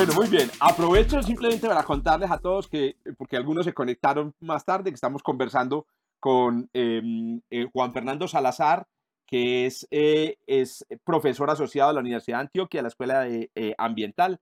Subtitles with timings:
[0.00, 0.50] Bueno, muy bien.
[0.60, 5.22] Aprovecho simplemente para contarles a todos que, porque algunos se conectaron más tarde, que estamos
[5.22, 5.86] conversando
[6.18, 8.86] con em, eh, Juan Fernando Salazar,
[9.26, 13.74] que es, eh, es profesor asociado a la Universidad de Antioquia, la Escuela de, eh,
[13.76, 14.40] Ambiental,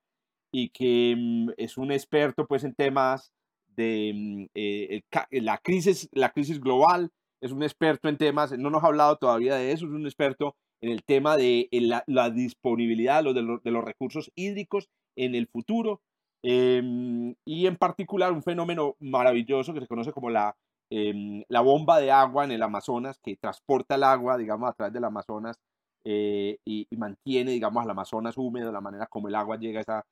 [0.52, 3.32] y que mm, es un experto pues, en temas
[3.74, 8.86] de mm, la, crisis, la crisis global, es un experto en temas, no nos ha
[8.86, 13.60] hablado todavía de eso, es un experto en el tema de la, disponibilidad de los,
[13.64, 14.88] de los recursos hídricos
[15.19, 16.00] en el futuro.
[16.42, 20.56] Em, y en particular un fenómeno maravilloso que se conoce como la,
[20.88, 24.92] em, la bomba de agua en el Amazonas, que transporta el agua, digamos, a través
[24.94, 25.58] del Amazonas
[26.05, 30.06] eh, y, mantiene, digamos, al Amazonas húmedo, la manera como el agua llega a esa,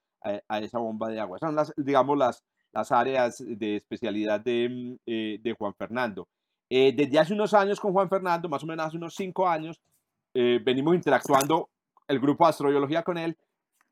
[0.48, 1.38] a, esa bomba de agua.
[1.38, 6.28] Son las, digamos, las, las áreas de especialidad de, mm, eh, de Juan Fernando.
[6.68, 9.80] Eh, desde hace unos años con Juan Fernando, más o menos hace unos cinco años,
[10.34, 11.70] venimos interactuando
[12.08, 13.38] el grupo de astrobiología con él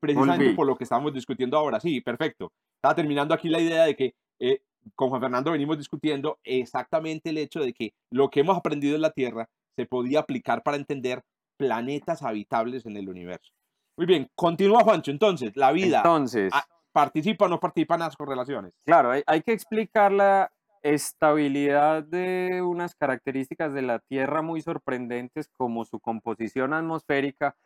[0.00, 1.80] precisamente por lo que estamos discutiendo ahora.
[1.80, 2.52] Sí, perfecto.
[2.76, 4.62] Estaba terminando aquí la idea de que eh,
[4.94, 9.02] con Juan Fernando venimos discutiendo exactamente el hecho de que lo que hemos aprendido en
[9.02, 11.22] la Tierra se podía aplicar para entender
[11.56, 13.52] planetas habitables en el universo.
[13.96, 15.10] Muy bien, continúa Juancho.
[15.10, 15.98] Entonces, la vida.
[15.98, 16.52] Entonces.
[16.54, 18.72] Ah, ¿Participa o no participa en las correlaciones?
[18.84, 25.48] Claro, hay, hay que explicar la estabilidad de unas características de la Tierra muy sorprendentes
[25.48, 27.56] como su composición atmosférica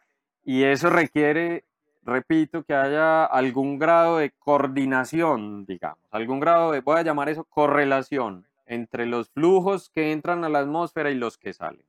[0.45, 1.67] y eso requiere
[2.09, 7.45] repito, que haya algún grado de coordinación, digamos, algún grado de, voy a llamar eso
[7.45, 11.85] correlación entre los flujos que entran a la atmósfera y los que salen.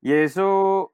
[0.00, 0.92] Y eso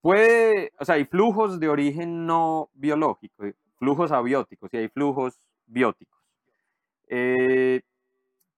[0.00, 5.38] puede, o sea, hay flujos de origen no biológico, eh, flujos abióticos y hay flujos
[5.66, 6.20] bióticos.
[7.08, 7.82] Eh,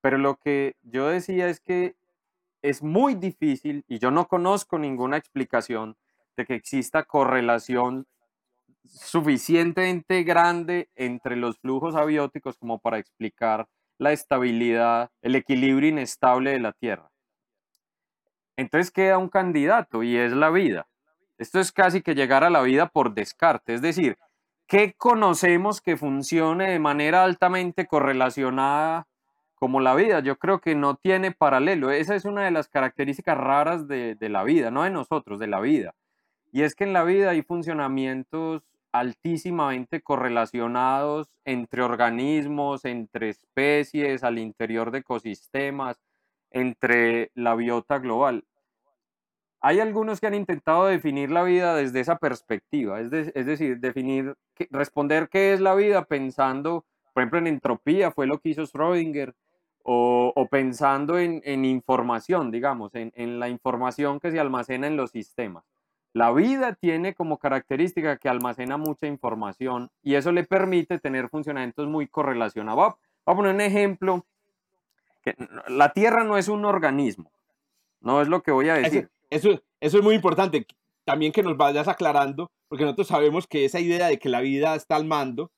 [0.01, 1.97] pero lo que yo decía es que
[2.63, 5.97] es muy difícil, y yo no conozco ninguna explicación
[6.37, 8.07] de que exista correlación
[8.89, 13.67] suficientemente grande entre los flujos abióticos como para explicar
[13.99, 17.11] la estabilidad, el equilibrio inestable de la Tierra.
[18.57, 20.87] Entonces queda un candidato y es la vida.
[21.39, 24.17] Esto es casi que llegar a la vida por descarte, es decir,
[24.67, 29.09] ¿qué conocemos que funcione de manera altamente correlacionada
[29.55, 30.21] como la vida?
[30.21, 31.91] Yo creo que no tiene paralelo.
[31.91, 35.61] Esa es una de las características raras de, la vida, no de nosotros, de la
[35.61, 35.95] vida.
[36.53, 38.63] Y es que en la vida hay funcionamientos
[38.95, 46.01] altísimamente correlacionados entre organismos, entre especies, al interior de ecosistemas,
[46.53, 48.45] entre la biota global.
[49.61, 54.37] Hay algunos que han intentado definir la vida desde esa perspectiva, es, decir, definir,
[54.71, 59.35] responder qué es la vida pensando, por ejemplo, en entropía, fue lo que hizo Schrödinger,
[59.83, 65.65] o, pensando en, información, digamos, en la información que se almacena en los sistemas.
[66.15, 71.89] La vida tiene como característica que almacena mucha información y eso le permite tener funcionamientos
[71.89, 72.95] muy correlacionados.
[73.27, 74.25] Voy a poner un ejemplo.
[75.23, 75.35] Que
[75.67, 77.33] la Tierra no es un organismo,
[78.01, 79.11] no es lo que voy a decir.
[79.29, 80.65] Eso, eso, es muy importante.
[81.05, 84.77] También que nos vayas aclarando, porque nosotros sabemos que esa idea de que la vida
[84.77, 85.51] está al mando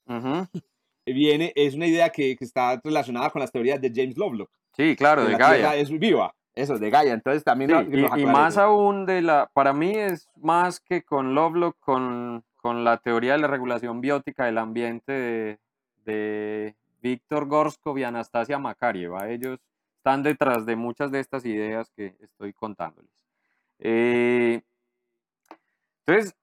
[1.05, 4.51] viene, es una idea que, que, está relacionada con las teorías de James Lovelock.
[4.75, 5.57] Sí, claro, de la Gaia.
[5.57, 6.35] Tierra es viva.
[6.57, 7.13] Eso, de Gaia.
[7.13, 7.71] Entonces también...
[7.93, 9.51] y, más aún de la...
[9.53, 14.47] Para mí es más que con Lovelock, con, con la teoría de la regulación biótica
[14.47, 15.59] del ambiente de,
[16.07, 19.29] de Víctor Gorskov y Anastasia Makarieva.
[19.29, 19.61] Ellos
[19.99, 23.11] están detrás de muchas de estas ideas que estoy contándoles.
[23.79, 24.63] Eh,
[26.07, 26.35] entonces,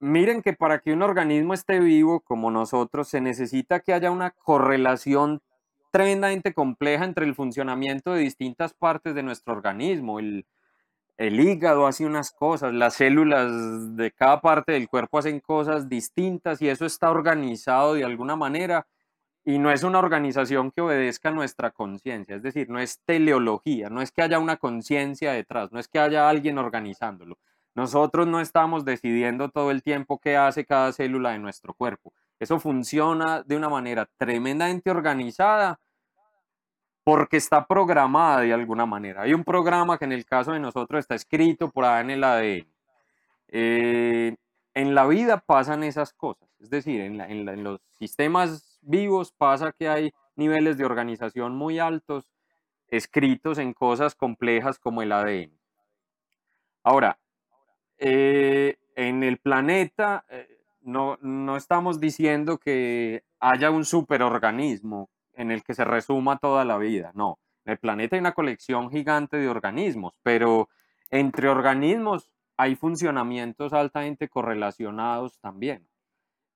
[0.00, 4.30] miren que para que un organismo esté vivo como nosotros, se necesita que haya una
[4.30, 5.42] correlación
[5.90, 10.18] tremendamente compleja entre el funcionamiento de distintas partes de nuestro organismo.
[10.18, 10.46] El,
[11.18, 16.62] el hígado hace unas cosas, las células de cada parte del cuerpo hacen cosas distintas
[16.62, 18.86] y eso está organizado de alguna manera
[19.44, 24.02] y no es una organización que obedezca nuestra conciencia, es decir, no es teleología, no
[24.02, 27.38] es que haya una conciencia detrás, no es que haya alguien organizándolo.
[27.74, 32.12] Nosotros no estamos decidiendo todo el tiempo qué hace cada célula de nuestro cuerpo.
[32.38, 35.80] Eso funciona de una manera tremendamente organizada
[37.04, 39.22] porque está programada de alguna manera.
[39.22, 42.24] Hay un programa que en el caso de nosotros está escrito por ahí en el
[42.24, 42.66] ADN.
[43.48, 44.36] Eh,
[44.74, 46.48] en la vida pasan esas cosas.
[46.60, 52.30] Es decir, en, en los sistemas vivos pasa que hay niveles de organización muy altos
[52.88, 55.58] escritos en cosas complejas como el ADN.
[56.82, 57.18] Ahora,
[57.98, 60.57] eh, en el planeta eh,
[60.88, 66.78] no, no estamos diciendo que haya un superorganismo en el que se resuma toda la
[66.78, 67.38] vida, no.
[67.66, 70.70] En el planeta hay una colección gigante de organismos, pero
[71.10, 75.86] entre organismos hay funcionamientos altamente correlacionados también.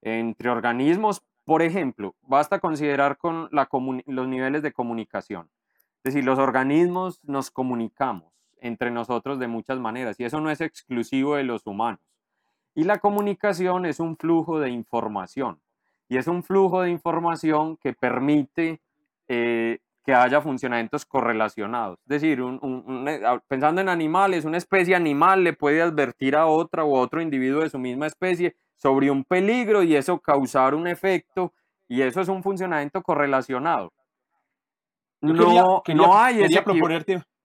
[0.00, 5.50] Entre organismos, por ejemplo, basta considerar con los niveles de comunicación.
[6.02, 10.62] Es decir, los organismos nos comunicamos entre nosotros de muchas maneras y eso no es
[10.62, 12.00] exclusivo de los humanos.
[12.74, 15.60] Y la comunicación es un flujo de información
[16.08, 18.80] y es un flujo de información que permite
[19.28, 21.98] eh, que haya funcionamientos correlacionados.
[22.00, 26.98] Es decir, eh, pensando en animales, una especie animal le puede advertir a otra o
[26.98, 31.52] a otro individuo de su misma especie sobre un peligro y eso causar un efecto
[31.88, 33.92] y eso es un funcionamiento correlacionado.
[35.20, 36.64] No, no hay ese,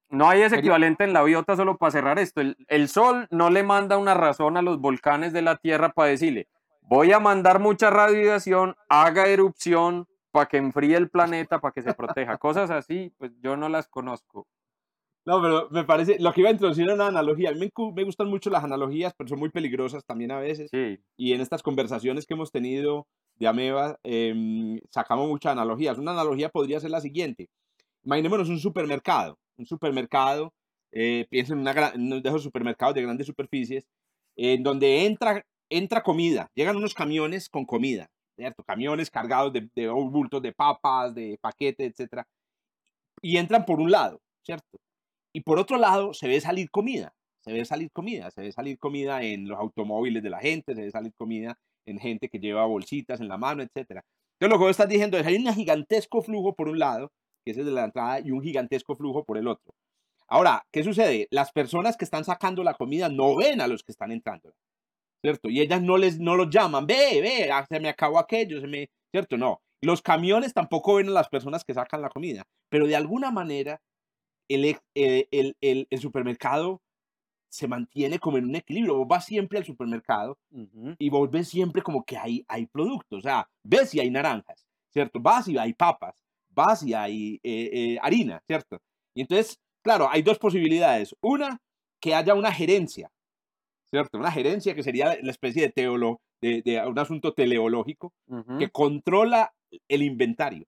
[0.09, 2.41] no hay ese equivalente en la biota solo para cerrar esto.
[2.67, 6.47] El, sol no le manda una razón a los volcanes de la Tierra para decirle,
[6.81, 11.93] voy a mandar mucha radiación, haga erupción para que enfríe el planeta, para que se
[11.93, 12.37] proteja.
[12.39, 14.47] Cosas así, pues yo no las conozco.
[15.25, 17.49] No, pero me parece, lo que iba a introducir era una analogía.
[17.49, 20.69] A mí me, gustan mucho las analogías, pero son muy peligrosas también a veces.
[20.71, 20.99] Sí.
[21.17, 25.97] Y en estas conversaciones que hemos tenido de Ameba, em, sacamos muchas analogías.
[25.97, 27.49] Una analogía podría ser la siguiente
[28.07, 30.53] imaginémonos un supermercado, un supermercado,
[30.91, 33.87] eh, en, una de supermercados de grandes superficies,
[34.35, 38.63] en donde entra, entra comida, llegan unos camiones con comida, ¿cierto?
[38.63, 42.23] Camiones cargados de, de bultos de papas, de paquetes, etc.
[43.21, 44.77] Y entran por un lado, ¿cierto?
[45.33, 47.13] Y por otro lado se ve salir comida,
[47.43, 50.81] se ve salir comida, se ve salir comida en los automóviles de la gente, se
[50.81, 53.75] ve salir comida en gente que lleva bolsitas en la mano, etc.
[53.75, 54.03] Entonces
[54.39, 57.11] lo que vos estás diciendo es, hay un gigantesco flujo por un lado
[57.47, 59.73] que es el de la entrada, y un gigantesco flujo por el otro.
[60.27, 61.29] Ahora, ¿qué sucede?
[61.31, 64.53] Las personas que están sacando la comida no ven a los que están entrando,
[65.21, 65.49] ¿cierto?
[65.49, 68.67] Y ellas no les no los llaman, ve, ve, ah, se me acabó aquello, se
[68.67, 69.37] me, ¿cierto?
[69.37, 69.61] No.
[69.81, 73.79] Los camiones tampoco ven a las personas que sacan la comida, pero de alguna manera
[74.49, 76.81] el, eh, el, el, el supermercado
[77.49, 78.97] se mantiene como en un equilibrio.
[78.97, 80.37] Vos vas siempre al supermercado
[80.99, 83.19] y vos ves siempre como que hay, hay productos.
[83.19, 85.21] O sea, ves si hay naranjas, ¿cierto?
[85.21, 86.26] Vas y hay papas,
[86.83, 88.79] y hay eh, eh, harina, ¿cierto?
[89.15, 91.15] Y entonces, claro, hay dos posibilidades.
[91.21, 91.59] Una,
[92.01, 93.11] que haya una gerencia,
[93.89, 94.17] ¿cierto?
[94.17, 98.13] Una gerencia que sería la especie de teolo, de, un asunto teleológico
[98.59, 99.53] que controla
[99.87, 100.65] el inventario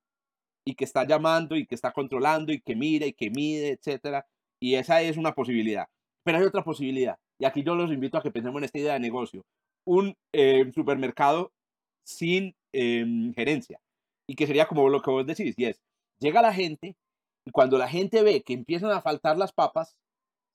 [0.66, 4.26] y que está llamando y que está controlando y que mira y que mide, etcétera.
[4.60, 5.88] Y esa es una posibilidad.
[6.24, 7.18] Pero hay otra posibilidad.
[7.40, 9.46] Y aquí yo los invito a que pensemos en esta idea de negocio.
[9.86, 11.52] Un eh, supermercado
[12.04, 13.80] sin em, gerencia
[14.30, 15.82] y que sería como lo que vos decís, y es,
[16.20, 16.96] llega la gente
[17.46, 19.98] y cuando la gente ve que empiezan a faltar las papas,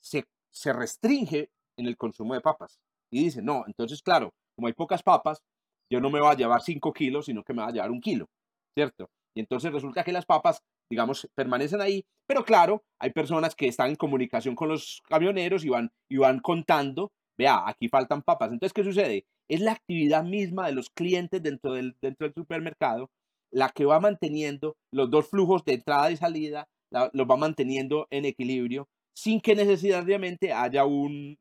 [0.00, 2.78] se, se restringe en el consumo de papas.
[3.10, 5.42] Y dice, no, entonces claro, como hay pocas papas,
[5.90, 8.00] yo no me voy a llevar 5 kilos, sino que me va a llevar un
[8.00, 8.28] kilo,
[8.76, 9.10] ¿cierto?
[9.36, 13.90] Y entonces resulta que las papas, digamos, permanecen ahí, pero claro, hay personas que están
[13.90, 18.52] en comunicación con los camioneros y van, y van contando, vea, aquí faltan papas.
[18.52, 19.26] Entonces, ¿qué sucede?
[19.48, 23.10] Es la actividad misma de los clientes dentro del, dentro del supermercado
[23.54, 28.24] la que va manteniendo los dos flujos de entrada y salida, los va manteniendo en
[28.24, 31.38] equilibrio sin que necesariamente haya un,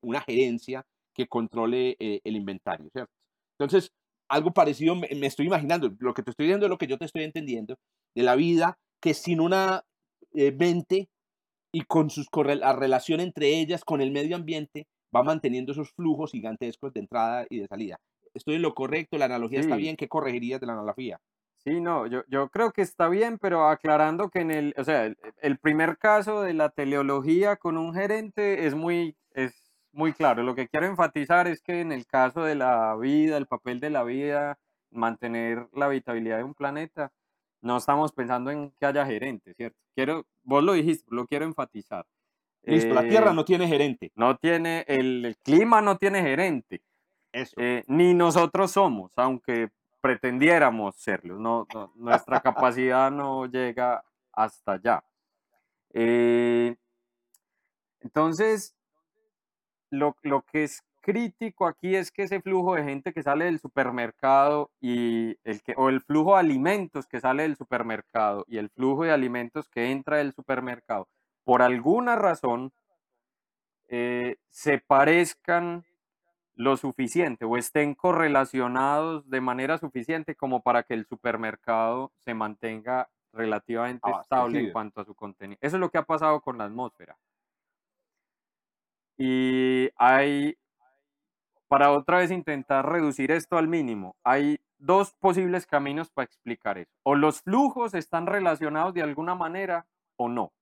[0.00, 3.12] una gerencia que controle eh, el inventario, ¿cierto?
[3.58, 3.90] Entonces,
[4.28, 7.04] algo parecido me, estoy imaginando, lo que te estoy diciendo es lo que yo te
[7.04, 7.76] estoy entendiendo,
[8.14, 9.82] de la vida que sin una
[10.34, 11.08] eh, mente
[11.72, 16.30] y con sus, la relación entre ellas, con el medio ambiente, va manteniendo esos flujos
[16.30, 17.98] gigantescos de entrada y de salida
[18.34, 21.20] estoy en lo correcto, la analogía está bien, ¿qué corregirías de la analogía?
[21.64, 25.06] Sí, no, yo, yo creo que está bien, pero aclarando que en el, o sea,
[25.40, 30.42] el, primer caso de la teleología con un gerente es muy, es muy claro.
[30.42, 33.88] Lo que quiero enfatizar es que en el caso de la vida, el papel de
[33.88, 34.58] la vida,
[34.90, 37.12] mantener la habitabilidad de un planeta,
[37.62, 39.78] no estamos pensando en que haya gerente, ¿cierto?
[39.94, 42.04] Quiero, vos lo dijiste, lo quiero enfatizar.
[42.64, 44.12] Listo, la Tierra eh, no tiene gerente.
[44.16, 46.82] No tiene, el, el clima no tiene gerente.
[47.34, 51.66] Eh, ni nosotros somos, aunque pretendiéramos serlo.
[51.96, 55.04] Nuestra capacidad no llega hasta allá.
[55.92, 56.76] Eh,
[58.00, 58.76] entonces,
[59.90, 60.14] lo,
[60.52, 65.38] que es crítico aquí es que ese flujo de gente que sale del supermercado y
[65.42, 69.12] el que, o el flujo de alimentos que sale del supermercado y el flujo de
[69.12, 71.08] alimentos que entra del supermercado,
[71.44, 72.72] por alguna razón,
[73.88, 75.84] eh, se parezcan
[76.56, 83.08] lo suficiente o estén correlacionados de manera suficiente como para que el supermercado se mantenga
[83.32, 85.58] relativamente estable en cuanto a su contenido.
[85.60, 87.16] Eso es lo que ha pasado con la atmósfera.
[89.16, 90.56] Y hay,
[91.68, 96.92] para otra vez intentar reducir esto al mínimo, hay dos posibles caminos para explicar eso.
[97.02, 100.52] O los flujos están relacionados de alguna manera o no.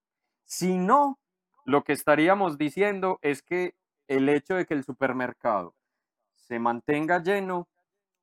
[0.44, 1.18] Si no,
[1.64, 3.74] lo que estaríamos diciendo es que
[4.08, 5.74] el hecho de que el supermercado
[6.42, 7.68] se mantenga lleno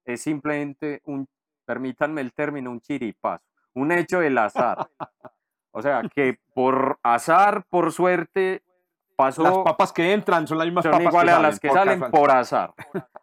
[0.06, 1.28] es simplemente un,
[1.66, 4.88] permítanme el término, un chiripazo, un hecho del azar.
[5.72, 8.64] O sea, que por azar, por suerte,
[9.16, 9.44] pasó.
[9.44, 12.74] Las papas que entran son las mismas son iguales a las que salen por azar.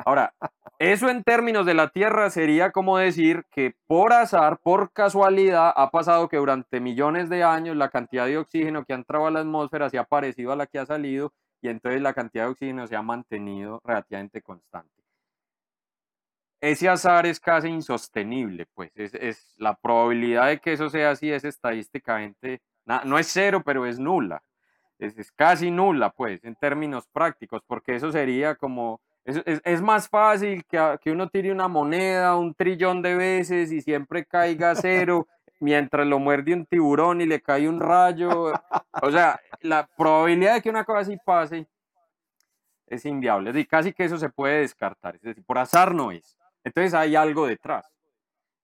[0.04, 0.32] Ahora,
[0.78, 5.90] eso en términos de la Tierra sería como decir que por azar, por casualidad, ha
[5.90, 9.40] pasado que durante millones de años la cantidad de oxígeno que ha entrado a la
[9.40, 11.32] atmósfera se ha parecido a la que ha salido
[11.66, 14.90] y entonces la cantidad de oxígeno se ha mantenido relativamente constante.
[16.60, 21.44] Ese azar es casi insostenible, pues es, la probabilidad de que eso sea así es
[21.44, 22.60] estadísticamente,
[23.04, 24.42] no es cero, pero es nula.
[24.98, 30.64] Es, casi nula, pues, en términos prácticos, porque eso sería como, es, es, más fácil
[30.64, 35.26] que, que uno tire una moneda un trillón de veces y siempre caiga cero
[35.60, 38.52] mientras lo muerde un tiburón y le cae un rayo.
[39.02, 41.66] O sea, la probabilidad de que una cosa así pase
[42.86, 43.50] es inviable.
[43.50, 45.16] Es decir, casi que eso se puede descartar.
[45.16, 46.36] Es decir, por azar no es.
[46.64, 47.92] Entonces hay algo detrás.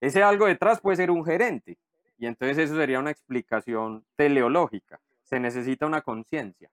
[0.01, 1.79] Ese algo detrás puede ser un gerente.
[2.19, 5.01] Y entonces eso sería una explicación teleológica.
[5.23, 6.71] Se necesita una conciencia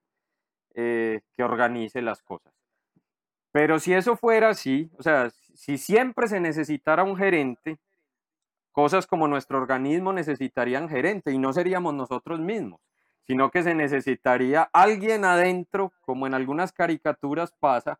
[0.74, 2.52] eh, que organice las cosas.
[3.52, 7.78] Pero si eso fuera así, o sea, si siempre se necesitara un gerente,
[8.72, 12.80] Cosas como nuestro organismo necesitarían gerente y no seríamos nosotros mismos,
[13.26, 17.98] sino que se necesitaría alguien adentro, como en algunas caricaturas pasa,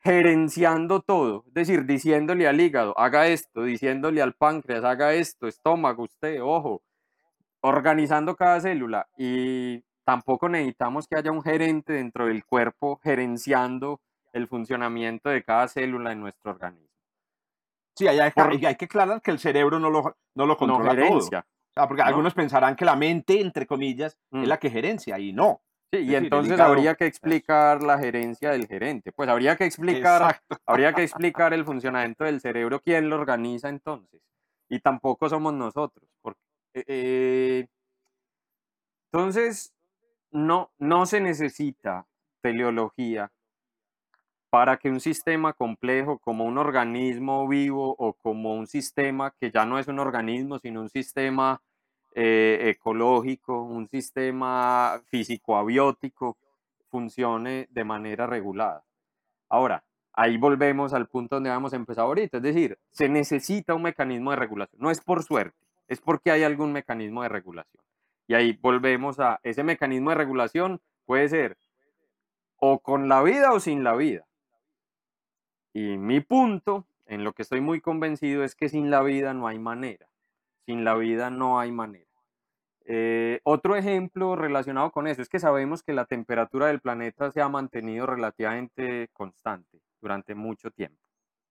[0.00, 6.04] gerenciando todo, es decir, diciéndole al hígado, haga esto, diciéndole al páncreas, haga esto, estómago,
[6.04, 6.82] usted, ojo,
[7.62, 14.00] organizando cada célula y tampoco necesitamos que haya un gerente dentro del cuerpo gerenciando
[14.34, 16.83] el funcionamiento de cada célula en nuestro organismo.
[17.96, 21.18] Sí, hay, hay, que aclarar que el cerebro no lo, no lo controla todo.
[21.18, 21.44] O sea,
[21.88, 24.44] porque algunos pensarán que la mente, entre comillas, es mm.
[24.44, 25.62] la que gerencia y no.
[25.92, 29.12] Sí, y entonces habría que explicar la gerencia del gerente.
[29.12, 34.20] Pues habría que explicar, habría que explicar el funcionamiento del cerebro, quién lo organiza entonces.
[34.68, 36.08] Y tampoco somos nosotros.
[36.20, 36.40] Porque,
[36.74, 37.66] eh, eh,
[39.12, 39.72] entonces,
[40.32, 42.06] no, no se necesita
[42.42, 43.30] teleología
[44.54, 49.66] para que un sistema complejo como un organismo vivo o como un sistema que ya
[49.66, 51.60] no es un organismo, sino un sistema
[52.14, 56.38] eh, ecológico, un sistema físico-abiótico,
[56.88, 58.84] funcione de manera regulada.
[59.48, 59.82] Ahora,
[60.12, 64.36] ahí volvemos al punto donde hemos empezado ahorita, es decir, se necesita un mecanismo de
[64.36, 65.58] regulación, no es por suerte,
[65.88, 67.82] es porque hay algún mecanismo de regulación.
[68.28, 71.56] Y ahí volvemos a ese mecanismo de regulación, puede ser
[72.58, 74.24] o con la vida o sin la vida.
[75.74, 79.48] Y mi punto, en lo que estoy muy convencido, es que sin la vida no
[79.48, 80.08] hay manera.
[80.66, 82.06] Sin la vida no hay manera.
[82.86, 87.40] Eh, otro ejemplo relacionado con eso es que sabemos que la temperatura del planeta se
[87.40, 91.00] ha mantenido relativamente constante durante mucho tiempo.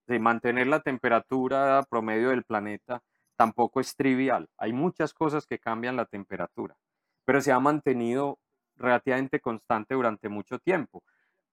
[0.08, 3.02] De mantener la temperatura promedio del planeta
[3.36, 4.48] tampoco es trivial.
[4.58, 6.78] Hay muchas cosas que cambian la temperatura,
[7.26, 8.40] pero se ha mantenido
[8.78, 11.04] relativamente constante durante mucho tiempo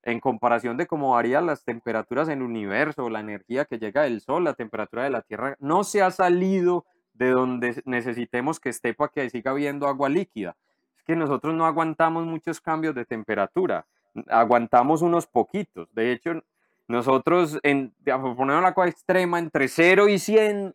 [0.02, 4.21] en comparación de cómo varían las temperaturas en el universo, la energía que llega del
[4.21, 8.95] Sol, la temperatura de la Tierra, no se ha salido de donde necesitemos que esté
[8.95, 10.57] para que siga habiendo agua líquida.
[10.97, 13.87] Es que nosotros no aguantamos muchos cambios de temperatura,
[14.28, 15.92] aguantamos unos poquitos.
[15.92, 16.42] De hecho,
[16.88, 20.75] nosotros, en, poner la cosa extrema, entre 0 y 100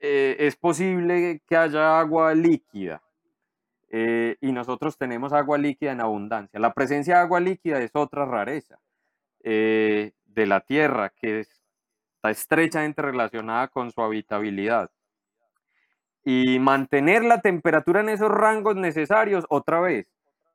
[0.00, 3.02] eh, es posible que haya agua líquida
[3.92, 6.60] eh, y nosotros tenemos agua líquida en abundancia.
[6.60, 8.78] La presencia de agua líquida es otra rareza
[9.42, 14.90] eh, de la Tierra que está estrechamente relacionada con su habitabilidad.
[16.24, 20.06] Y mantener la temperatura en esos rangos necesarios, otra vez,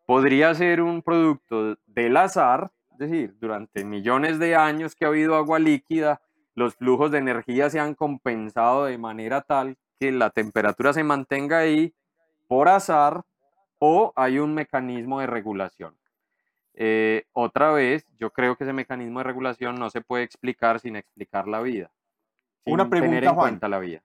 [0.05, 5.35] podría ser un producto del azar, es decir, durante millones de años que ha habido
[5.35, 6.21] agua líquida,
[6.53, 11.57] los flujos de energía se han compensado de manera tal que la temperatura se mantenga
[11.57, 11.93] ahí
[12.47, 13.23] por azar
[13.79, 15.97] o hay un mecanismo de regulación.
[16.73, 20.95] Eh, otra vez, yo creo que ese mecanismo de regulación no se puede explicar sin
[20.95, 21.91] explicar la vida.
[22.65, 24.01] una pregunta, tener en cuenta la vida.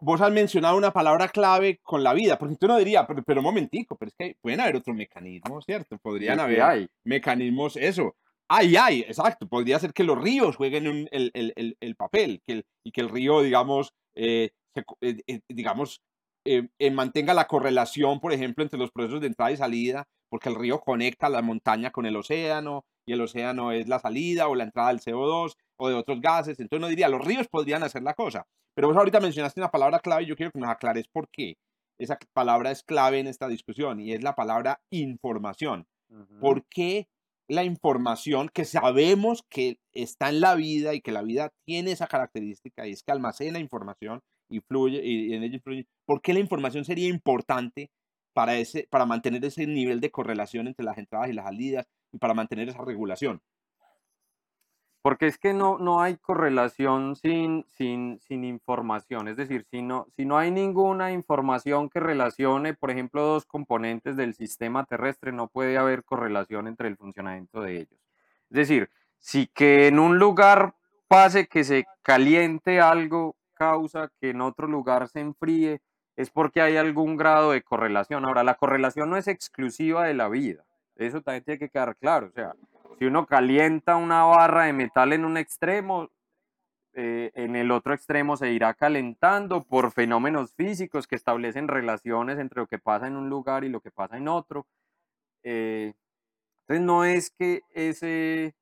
[0.00, 3.40] Vos has mencionado una palabra clave con la vida, porque tú no dirías, pero, pero
[3.40, 5.98] un momentico, pero es que pueden haber otros mecanismos, ¿cierto?
[5.98, 6.56] Podrían haber
[7.04, 8.16] mecanismos, eso,
[8.46, 9.46] Ay, ay, exacto.
[9.48, 13.00] Podría ser que los ríos jueguen un- el, el- el- el papel que y que
[13.00, 14.50] el río, digamos, eh,
[15.00, 16.02] eh, eh, digamos
[16.44, 20.48] eh, eh, mantenga la correlación, por ejemplo, entre los procesos de entrada y salida, porque
[20.48, 24.54] el río conecta la montaña con el océano y el océano es la salida o
[24.54, 26.58] la entrada del CO2 o de otros gases.
[26.60, 28.46] Entonces uno diría, los ríos podrían hacer la cosa.
[28.74, 31.56] Pero vos ahorita mencionaste una palabra clave y yo quiero que nos aclares por qué
[31.98, 35.86] esa palabra es clave en esta discusión y es la palabra información.
[36.10, 36.40] Ujú.
[36.40, 37.08] ¿Por qué
[37.48, 42.06] la información que sabemos que está en la vida y que la vida tiene esa
[42.06, 44.22] característica y es que almacena información
[44.56, 45.86] y fluye y, en ella influye?
[46.04, 47.90] ¿Por qué la información sería importante
[48.32, 52.18] para ese para mantener ese nivel de correlación entre las entradas y las salidas y
[52.18, 53.40] para mantener esa regulación?
[55.02, 59.28] Porque es que no, no hay correlación sin, sin, sin información.
[59.28, 64.16] Es decir, si no, si no hay ninguna información que relacione, por ejemplo, dos componentes
[64.16, 68.00] del sistema terrestre, no puede haber correlación entre el funcionamiento de ellos.
[68.48, 70.74] Es decir, si que en un lugar
[71.06, 75.80] pase que se caliente algo, causa que en otro lugar se enfríe,
[76.16, 78.24] es porque hay algún grado de correlación.
[78.24, 80.64] Ahora, la correlación no es exclusiva de la vida.
[80.96, 82.28] Eso también tiene que quedar claro.
[82.28, 82.54] O sea,
[82.98, 86.10] si uno calienta una barra de metal en un extremo,
[86.96, 92.60] eh, en el otro extremo se irá calentando por fenómenos físicos que establecen relaciones entre
[92.60, 94.66] lo que pasa en un lugar y lo que pasa en otro.
[95.42, 95.94] Eh,
[96.60, 98.54] entonces no es que ese,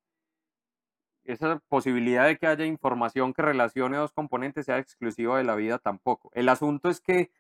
[1.25, 5.79] esa posibilidad de que haya información que relacione dos componentes sea exclusiva de la vida
[5.79, 6.31] tampoco.
[6.35, 7.31] El asunto es que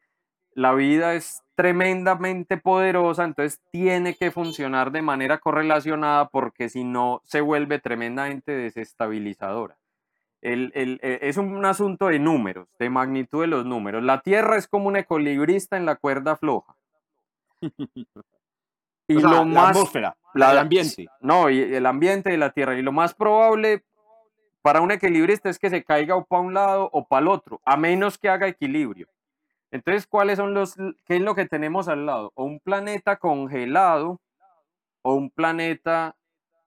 [0.54, 7.20] la vida es tremendamente poderosa, entonces tiene que funcionar de manera correlacionada porque si no
[7.24, 9.78] se vuelve tremendamente desestabilizadora.
[10.42, 14.02] El- el- eh, es un asunto de números, de magnitud de los números.
[14.02, 16.76] La Tierra es como un equilibrista en la cuerda floja.
[19.08, 21.06] Y O sea, lo la más atmósfera, la- el ambiente.
[21.20, 22.76] no, y el ambiente de la Tierra.
[22.78, 23.84] Y lo más probable
[24.62, 27.60] para un equilibrista es que se caiga o para un lado o para el otro,
[27.64, 29.08] a menos que haga equilibrio.
[29.70, 30.74] Entonces, ¿cuáles son los,
[31.06, 32.30] qué es lo que tenemos al lado?
[32.34, 34.20] O un planeta congelado
[35.02, 36.14] o un planeta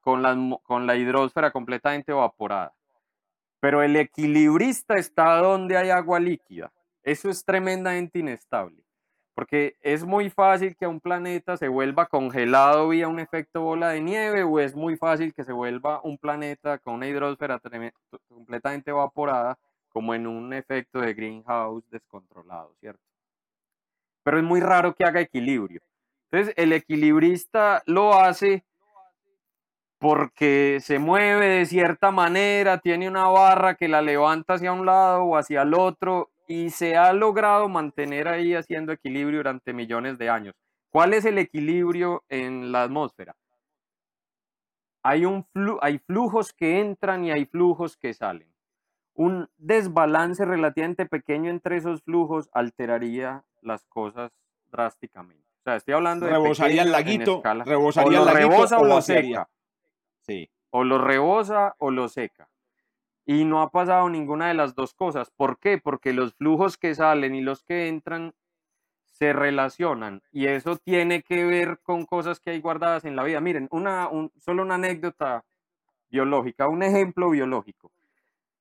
[0.01, 2.73] con la, con la hidrosfera completamente evaporada.
[3.59, 6.71] Pero el equilibrista está donde hay agua líquida.
[7.03, 8.83] Eso es tremendamente inestable.
[9.35, 13.99] Porque es muy fácil que un planeta se vuelva congelado vía un efecto bola de
[13.99, 17.61] nieve o es muy fácil que se vuelva un planeta con una hidrosfera
[18.29, 19.57] completamente evaporada
[19.89, 23.03] como en un efecto de greenhouse descontrolado, ¿cierto?
[24.23, 25.81] Pero es muy raro que haga equilibrio.
[26.31, 28.63] Entonces, el equilibrista lo hace
[29.99, 35.23] porque se mueve de cierta manera, tiene una barra que la levanta hacia un lado
[35.23, 40.29] o hacia el otro y se ha logrado mantener ahí haciendo equilibrio durante millones de
[40.29, 40.55] años.
[40.89, 43.35] ¿Cuál es el equilibrio en la atmósfera?
[45.03, 48.47] Hay, un flu- hay flujos que entran y hay flujos que salen.
[49.13, 54.31] Un desbalance relativamente pequeño entre esos flujos alteraría las cosas
[54.71, 55.43] drásticamente.
[55.61, 58.85] O sea, estoy hablando de Rebosaría el laguito, rebosaría o el laguito rebosa o o
[58.85, 59.49] lo seca
[60.21, 60.49] Sí.
[60.71, 62.49] o lo rebosa o lo seca.
[63.25, 65.31] Y no ha pasado ninguna de las dos cosas.
[65.31, 65.77] ¿Por qué?
[65.77, 68.33] Porque los flujos que salen y los que entran
[69.05, 73.41] se relacionan y eso tiene que ver con cosas que hay guardadas en la vida.
[73.41, 75.45] Miren, una, un- solo una anécdota
[76.09, 77.91] biológica, un ejemplo biológico.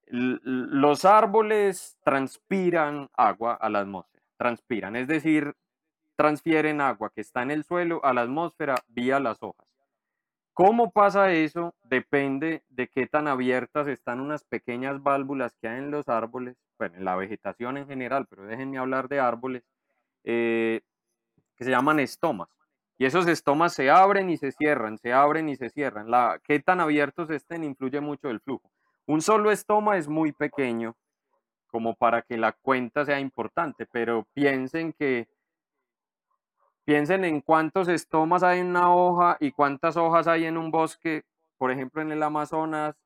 [0.07, 5.55] Los árboles transpiran agua a la atmósfera, transpiran, es decir,
[6.17, 9.64] transfieren agua que está en el suelo a la atmósfera vía las hojas.
[10.55, 11.75] ¿Cómo pasa eso?
[11.83, 16.97] Depende de qué tan abiertas están unas pequeñas válvulas que hay en los árboles, bueno,
[16.97, 19.65] en la vegetación en general, pero déjenme hablar de árboles,
[20.23, 20.83] eh,
[21.57, 22.49] que se llaman estomas.
[22.99, 26.09] Y esos estomas se abren y se cierran, se abren y se cierran.
[26.09, 28.71] La, qué tan abiertos estén influye mucho el flujo.
[29.07, 30.95] Un solo estoma es muy pequeño
[31.67, 35.27] como para que la cuenta sea importante, pero piensen que
[36.85, 41.25] piensen en cuántos estomas hay en una hoja y cuántas hojas hay en un bosque,
[41.59, 42.97] por ejemplo en el Amazonas,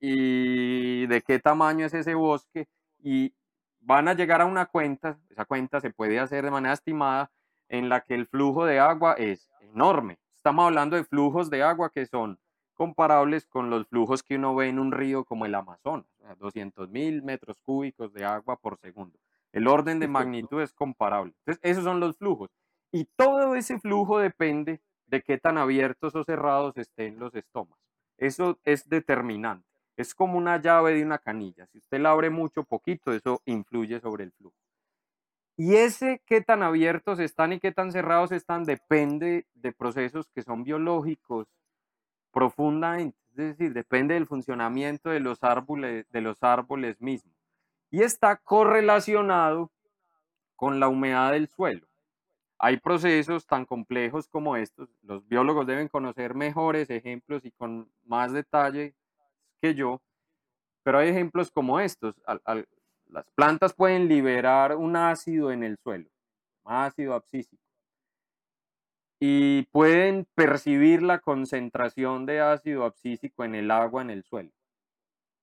[0.00, 2.68] y de qué tamaño es ese bosque,
[3.02, 3.34] y
[3.80, 7.30] van a llegar a una cuenta, esa cuenta se puede hacer de manera estimada,
[7.68, 10.18] en la que el flujo de agua es enorme.
[10.36, 12.38] Estamos hablando de flujos de agua que son
[12.74, 16.34] comparables con los flujos que uno ve en un río como el Amazonas, o sea,
[16.36, 19.18] 200 mil metros cúbicos de agua por segundo.
[19.52, 21.32] El orden de magnitud es comparable.
[21.40, 22.50] Entonces, esos son los flujos.
[22.90, 27.78] Y todo ese flujo depende de qué tan abiertos o cerrados estén los estomas.
[28.16, 29.66] Eso es determinante.
[29.96, 31.66] Es como una llave de una canilla.
[31.66, 34.56] Si usted la abre mucho, poquito, eso influye sobre el flujo.
[35.56, 40.42] Y ese qué tan abiertos están y qué tan cerrados están depende de procesos que
[40.42, 41.48] son biológicos
[42.30, 43.18] profundamente.
[43.30, 47.34] Es decir, depende del funcionamiento de los árboles, de los árboles mismos.
[47.90, 49.72] Y está correlacionado
[50.54, 51.87] con la humedad del suelo.
[52.60, 58.32] Hay procesos tan complejos como estos, los biólogos deben conocer mejores ejemplos y con más
[58.32, 58.94] detalle
[59.60, 60.02] que yo,
[60.82, 62.16] pero hay ejemplos como estos.
[63.06, 66.08] las plantas pueden liberar un ácido en el suelo,
[66.64, 67.62] ácido abscísico,
[69.20, 74.50] y pueden percibir la concentración de ácido abscísico en el agua en el suelo.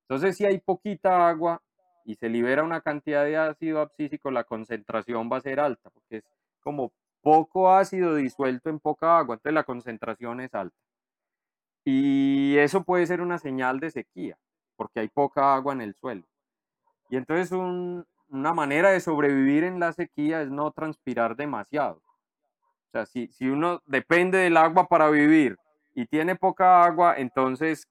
[0.08, 1.62] Entonces, si hay poquita agua
[2.06, 6.18] y se libera una cantidad de ácido abscísico, la concentración va a ser alta, porque
[6.18, 6.24] es
[6.60, 6.94] como
[7.26, 10.78] poco ácido disuelto en poca agua, entonces la concentración es alta.
[11.84, 14.38] Y eso puede ser una señal de sequía,
[14.76, 16.22] porque hay poca agua en el suelo.
[17.10, 21.96] Y entonces una manera de sobrevivir en la sequía es no transpirar demasiado.
[21.96, 25.58] O sea, si, uno depende del agua para vivir
[25.96, 27.88] y tiene poca agua, entonces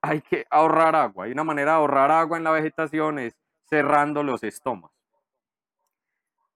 [0.00, 1.24] hay que ahorrar agua.
[1.24, 3.36] Hay una manera de ahorrar agua en la vegetación es
[3.68, 4.95] cerrando los estomas.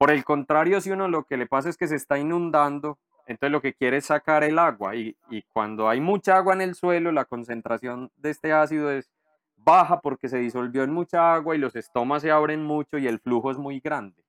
[0.01, 3.53] Por el contrario, si uno lo que le pasa es que se está inundando, entonces
[3.53, 5.15] lo que quiere es sacar el agua y,
[5.53, 9.11] cuando hay mucha agua en el suelo, la concentración de este ácido es
[9.59, 13.21] baja porque se disolvió en mucha agua y los estomas se abren mucho y el
[13.21, 14.25] flujo es muy grande.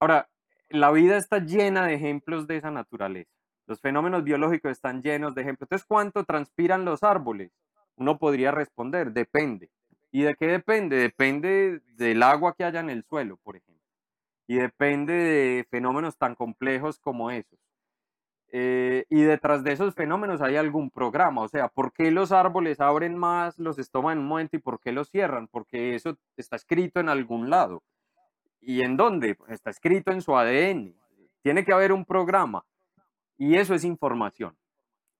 [0.00, 0.28] Ahora,
[0.70, 3.30] la vida está llena de ejemplos de esa naturaleza.
[3.68, 5.68] Los fenómenos biológicos están llenos de ejemplos.
[5.68, 7.52] Entonces, ¿cuánto transpiran los árboles?
[7.94, 9.70] Uno podría responder, depende.
[10.10, 10.96] ¿Y de qué depende?
[10.96, 13.79] Depende del agua que haya en el suelo, por ejemplo
[14.50, 17.60] y depende de fenómenos tan complejos como esos.
[18.50, 22.80] Eh, y detrás de esos fenómenos hay algún programa, o sea, ¿por qué los árboles
[22.80, 25.46] abren más los estomas en un momento y por qué los cierran?
[25.46, 27.84] Porque eso está escrito en algún lado.
[28.60, 29.36] ¿Y en dónde?
[29.36, 30.96] Pues está escrito en su ADN.
[31.42, 32.64] Tiene que haber un programa.
[33.38, 34.56] Y eso es información.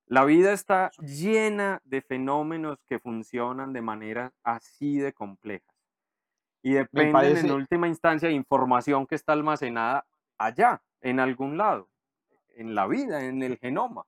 [0.07, 5.70] La vida está llena de fenómenos que funcionan de manera así de compleja
[6.63, 10.07] y depende en última instancia de información que está almacenada
[10.39, 11.89] allá, en algún lado,
[12.57, 14.05] en la vida, en el genoma.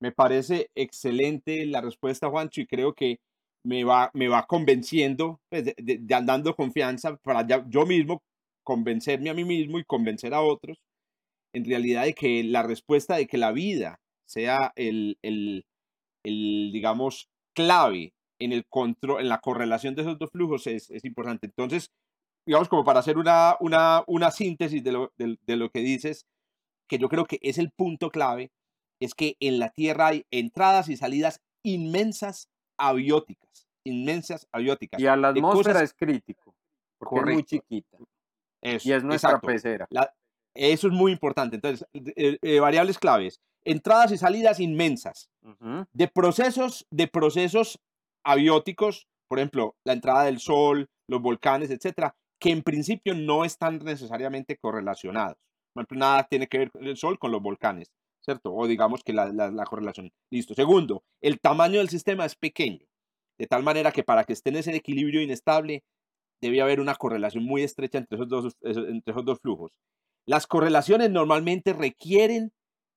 [0.00, 3.20] Me parece excelente la respuesta, Juancho, y creo que
[3.64, 8.22] me va, me va convenciendo, pues, de, dando confianza para yo mismo
[8.64, 10.80] convencerme a mí mismo y convencer a otros,
[11.52, 15.66] en realidad de que la respuesta de que la vida sea el, el,
[16.24, 18.12] el digamos, clave
[18.44, 21.46] en el control, en la correlación de esos dos flujos es, importante.
[21.46, 21.90] Entonces,
[22.46, 26.26] digamos, como para hacer una, una, una síntesis de lo, de, lo que dices,
[26.88, 28.50] que yo creo que es el punto clave,
[29.00, 35.00] es que en la Tierra hay entradas y salidas inmensas abióticas, inmensas abióticas.
[35.00, 36.54] Y a la atmósfera es crítico,
[36.98, 37.98] porque es muy chiquita.
[38.62, 39.88] y es nuestra pecera.
[40.54, 41.56] eso es muy importante.
[41.56, 45.30] Entonces, eh, eh, variables claves, entradas y salidas inmensas,
[45.92, 47.80] de procesos, de procesos
[48.24, 53.78] abióticos, por ejemplo, la entrada del sol, los volcanes, etcétera, que en principio no están
[53.78, 55.36] necesariamente correlacionados.
[55.72, 58.52] Por ejemplo, nada tiene que ver el sol con los volcanes, ¿cierto?
[58.52, 60.10] O digamos que la, la, correlación.
[60.30, 60.54] Listo.
[60.54, 62.84] Segundo, el tamaño del sistema es pequeño,
[63.38, 65.82] de tal manera que para que esté en ese equilibrio inestable,
[66.40, 69.72] debe haber una correlación muy estrecha entre esos dos, entre esos dos flujos.
[70.26, 72.52] Las correlaciones normalmente requieren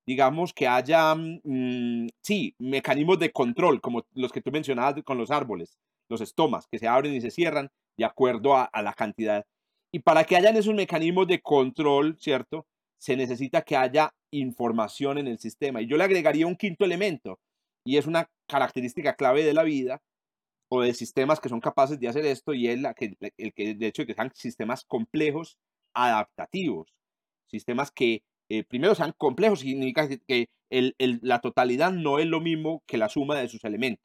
[0.05, 5.31] digamos, que haya, mm, sí, mecanismos de control, como los que tú mencionabas con los
[5.31, 5.77] árboles,
[6.09, 9.45] los estomas, que se abren y se cierran de acuerdo a, la cantidad.
[9.91, 12.67] Y para que hayan esos mecanismos de control, ¿cierto?
[12.99, 15.81] Se necesita que haya información en el sistema.
[15.81, 17.39] Y yo le agregaría un quinto elemento,
[17.85, 20.01] y es una característica clave de la vida
[20.69, 23.75] o de sistemas que son capaces de hacer esto, y es la que, el que
[23.75, 25.57] de hecho que sean sistemas complejos,
[25.93, 26.93] adaptativos,
[27.47, 30.47] sistemas que eh, primero sean complejos, significa que
[30.99, 34.03] la totalidad no es lo mismo que la suma de sus elementos.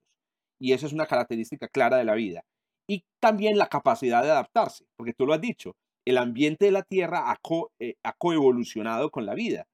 [0.60, 2.42] Y esa es una característica clara de la vida.
[2.88, 5.76] Y también la capacidad de adaptarse, porque tú lo has dicho,
[6.06, 7.38] el ambiente de la Tierra ha,
[7.78, 9.66] eh, ha coevolucionado con la vida.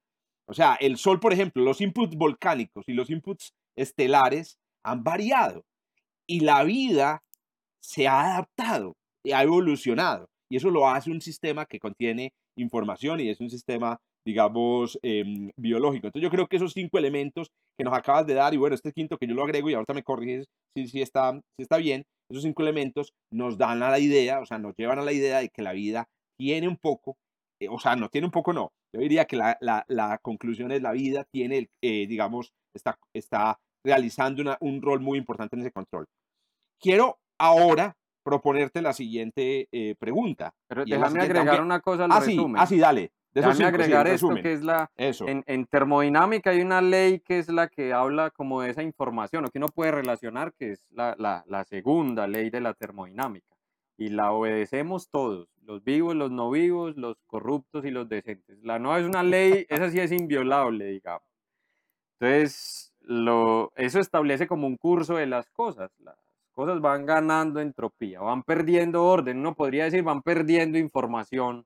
[0.47, 5.65] O sea, el Sol, por ejemplo, los inputs volcánicos y los inputs estelares han variado.
[6.27, 7.23] Y la vida
[7.81, 10.29] se ha adaptado, y ha evolucionado.
[10.49, 15.51] Y eso lo hace un sistema que contiene información y es un sistema digamos, em,
[15.57, 16.07] biológico.
[16.07, 17.47] Entonces yo creo que esos cinco elementos
[17.79, 19.93] que nos acabas de dar, y bueno, este quinto que yo lo agrego y ahorita
[19.93, 23.99] me corriges si, si, está, si está bien, esos cinco elementos nos dan a la
[23.99, 27.15] idea, o sea, nos llevan a la idea de que la vida tiene un poco,
[27.61, 28.69] eh, o sea, no tiene un poco, no.
[28.93, 33.57] Yo diría que la, la, la conclusión es la vida tiene, eh, digamos, está, está
[33.85, 36.05] realizando una, un rol muy importante en ese control.
[36.81, 40.51] Quiero ahora proponerte la siguiente eh, pregunta.
[40.67, 43.11] Pero déjame agregar una cosa al ah, Sí, ah, sí, dale.
[43.33, 44.43] De esos Déjame cinco, sí, agregar en esto resumen.
[44.43, 45.27] que es la, Eso.
[45.27, 49.45] en, en termodinámica hay una ley que es la que habla como de esa información,
[49.45, 53.45] o que uno puede relacionar, que es la, la- la segunda ley de la termodinámica.
[53.97, 58.57] Y la obedecemos todos, los vivos, los no vivos, los corruptos y los decentes.
[58.63, 61.27] La no es una ley, esa sí es inviolable, digamos.
[62.19, 65.91] Entonces, lo, eso establece como un curso de las cosas.
[65.99, 66.15] Las
[66.51, 69.37] cosas van ganando entropía, van perdiendo orden.
[69.39, 71.65] Uno podría decir, van perdiendo información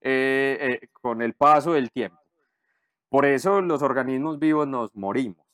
[0.00, 2.18] eh, eh, con el paso del tiempo.
[3.08, 5.46] Por eso los organismos vivos nos morimos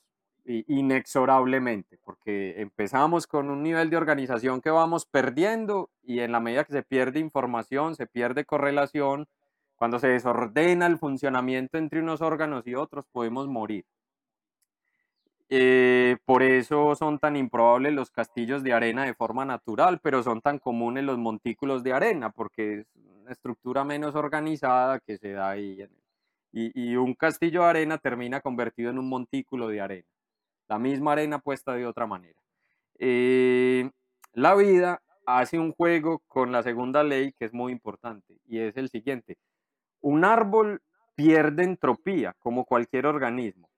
[0.47, 6.65] inexorablemente, porque empezamos con un nivel de organización que vamos perdiendo y en la medida
[6.65, 9.27] que se pierde información, se pierde correlación,
[9.75, 13.85] cuando se desordena el funcionamiento entre unos órganos y otros, podemos morir.
[15.49, 20.41] Eh, por eso son tan improbables los castillos de arena de forma natural, pero son
[20.41, 22.85] tan comunes los montículos de arena, porque
[23.31, 25.81] estructura menos organizada que se da ahí.
[25.81, 26.05] en el-
[26.51, 30.07] y, y un castillo de arena termina convertido en un montículo de arena.
[30.69, 32.39] La misma arena puesta de otra manera.
[32.99, 33.91] Eh,
[34.33, 38.77] la vida hace un juego con la segunda ley que es muy importante y es
[38.77, 39.37] el siguiente.
[40.01, 40.81] Un árbol
[41.15, 43.69] pierde entropía como cualquier organismo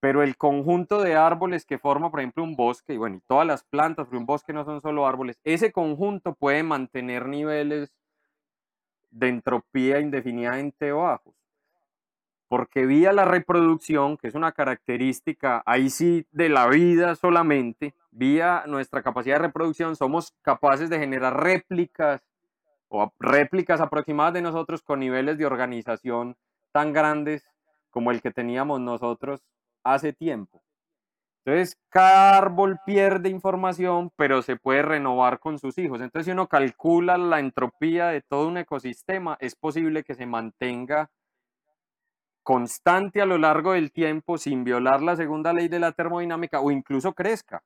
[0.00, 3.46] pero el conjunto de árboles que forma, por ejemplo, un bosque, y bueno, y todas
[3.46, 7.90] las plantas, porque un bosque no son solo árboles, ese conjunto puede mantener niveles
[9.14, 11.34] de entropía indefinidamente bajos.
[12.48, 18.64] Porque vía la reproducción, que es una característica ahí sí de la vida solamente, vía
[18.66, 22.22] nuestra capacidad de reproducción, somos capaces de generar réplicas
[22.88, 26.36] o réplicas aproximadas de nosotros con niveles de organización
[26.72, 27.48] tan grandes
[27.90, 29.42] como el que teníamos nosotros
[29.84, 30.63] hace tiempo.
[31.44, 36.00] Entonces, cada árbol pierde información, pero se puede renovar con sus hijos.
[36.00, 41.10] Entonces, si uno calcula la entropía de todo un ecosistema, es posible que se mantenga
[42.42, 46.70] constante a lo largo del tiempo sin violar la segunda ley de la termodinámica o
[46.70, 47.62] incluso crezca.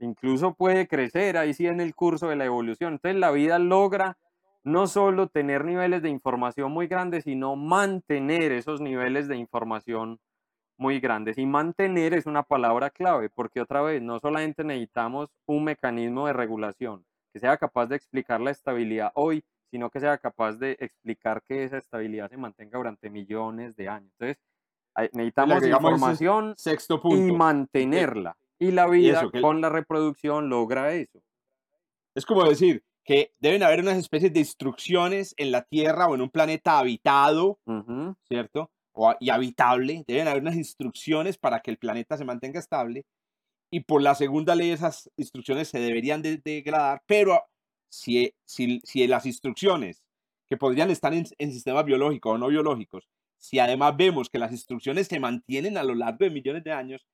[0.00, 2.94] Incluso puede crecer ahí sí en el curso de la evolución.
[2.94, 4.18] Entonces, la vida logra
[4.64, 10.18] no solo tener niveles de información muy grandes, sino mantener esos niveles de información
[10.80, 11.36] muy grandes.
[11.38, 16.32] Y mantener es una palabra clave, porque otra vez, no solamente necesitamos un mecanismo de
[16.32, 21.42] regulación que sea capaz de explicar la estabilidad hoy, sino que sea capaz de explicar
[21.46, 24.10] que esa estabilidad se mantenga durante millones de años.
[24.18, 24.38] Entonces,
[24.94, 25.62] hay- necesitamos
[25.92, 27.34] información Sexto y punto.
[27.34, 28.36] mantenerla.
[28.58, 31.22] Y la vida con la reproducción logra eso.
[32.14, 36.22] Es como decir que deben haber unas especies de instrucciones en la Tierra o en
[36.22, 37.58] un planeta habitado.
[38.28, 38.70] ¿cierto?
[39.02, 40.04] O, y habitable.
[40.06, 43.06] Deben haber unas instrucciones para que el planeta se mantenga estable.
[43.72, 47.40] Y por la segunda ley esas instrucciones se deberían de- degradar, pero
[47.88, 50.02] si, si, si las instrucciones
[50.50, 53.08] que podrían estar en, en sistemas biológicos o no biológicos,
[53.38, 57.06] si además vemos que las instrucciones se mantienen a lo largo de millones de años,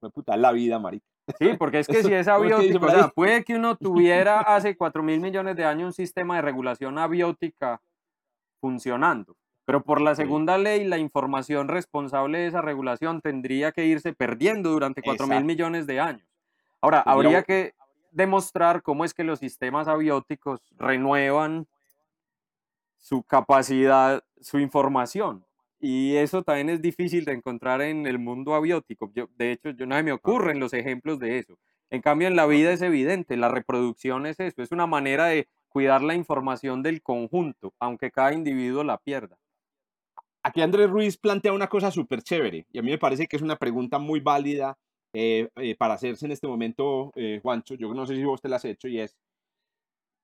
[0.00, 1.06] pues puta, la vida, marica.
[1.38, 3.44] Sí, porque es que Eso, si es ¿cómo es que dice abiótico, o sea, puede
[3.44, 7.80] que uno tuviera hace 4 mil millones de años un sistema de regulación abiótica
[8.60, 9.34] funcionando,
[9.72, 10.20] pero por la Sí.
[10.24, 15.44] segunda ley la información responsable de esa regulación tendría que irse perdiendo durante 4 mil
[15.44, 16.28] millones de años.
[16.82, 17.74] Ahora, Tendría habría que
[18.10, 21.66] demostrar cómo es que los sistemas abióticos renuevan
[22.98, 25.46] su capacidad, su información.
[25.80, 29.10] Y eso también es difícil de encontrar en el mundo abiótico.
[29.14, 31.58] Yo, de hecho, yo no me ocurren los ejemplos de eso.
[31.88, 35.48] En cambio, en la vida es evidente, la reproducción es eso, es una manera de
[35.70, 39.38] cuidar la información del conjunto, aunque cada individuo la pierda.
[40.44, 43.42] Aquí Andrés Ruiz plantea una cosa súper chévere y a mí me parece que es
[43.42, 44.76] una pregunta muy válida
[45.14, 47.74] eh, eh, para hacerse en este momento, eh, Juancho.
[47.74, 49.16] Yo no sé si vos te la has hecho y es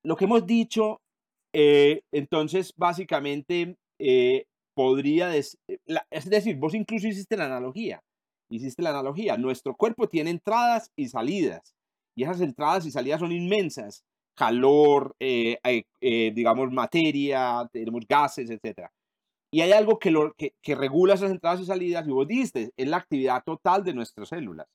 [0.04, 1.00] lo que hemos dicho.
[2.12, 3.76] entonces, básicamente,
[4.74, 8.00] podría, des- la- es decir, vos incluso hiciste la analogía.
[8.50, 9.37] Hiciste la analogía.
[9.37, 11.74] Nuestro cuerpo tiene entradas y salidas
[12.16, 14.04] y esas entradas y salidas son inmensas.
[14.37, 15.16] Calor,
[16.00, 18.90] digamos, materia, tenemos gases, etcétera.
[19.50, 22.72] Y hay algo que, lo, que, que regula esas entradas y salidas, y vos dijiste,
[22.76, 24.66] es la actividad total de nuestras células.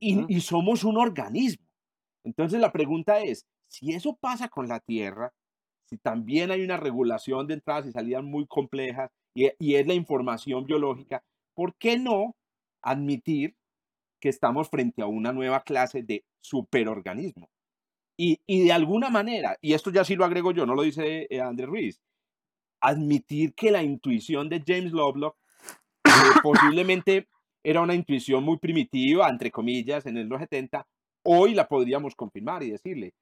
[0.00, 1.64] Y, somos un organismo.
[2.24, 5.32] Entonces la pregunta es, si eso pasa con la Tierra,
[5.88, 9.94] si también hay una regulación de entradas y salidas muy complejas, y, y es la
[9.94, 11.22] información biológica,
[11.54, 12.34] ¿por qué no
[12.82, 13.54] admitir
[14.20, 17.48] que estamos frente a una nueva clase de superorganismo?
[18.16, 21.26] Y, y de alguna manera, y esto ya sí lo agrego yo, no lo dice
[21.30, 22.00] eh, Andrés Ruiz,
[22.82, 25.36] admitir que la intuición de James Lovelock
[26.04, 26.10] eh,
[26.42, 27.28] posiblemente
[27.64, 30.86] era una intuición muy primitiva, entre comillas, en el los 70,
[31.24, 33.14] hoy la podríamos confirmar y decirle,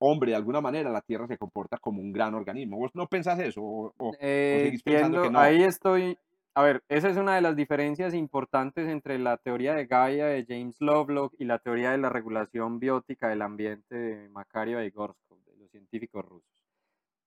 [0.00, 2.78] hombre, de alguna manera la Tierra se comporta como un gran organismo.
[2.78, 3.60] ¿Vos no pensás eso?
[3.62, 5.40] ¿O, o- o Eh, seguís pensando que no?
[5.40, 6.16] ahí estoy.
[6.54, 10.44] A ver, esa es una de las diferencias importantes entre la teoría de Gaia de
[10.48, 15.38] James Lovelock y la teoría de la regulación biótica del ambiente de Makaria y Gorskov,
[15.44, 16.57] de los científicos rusos.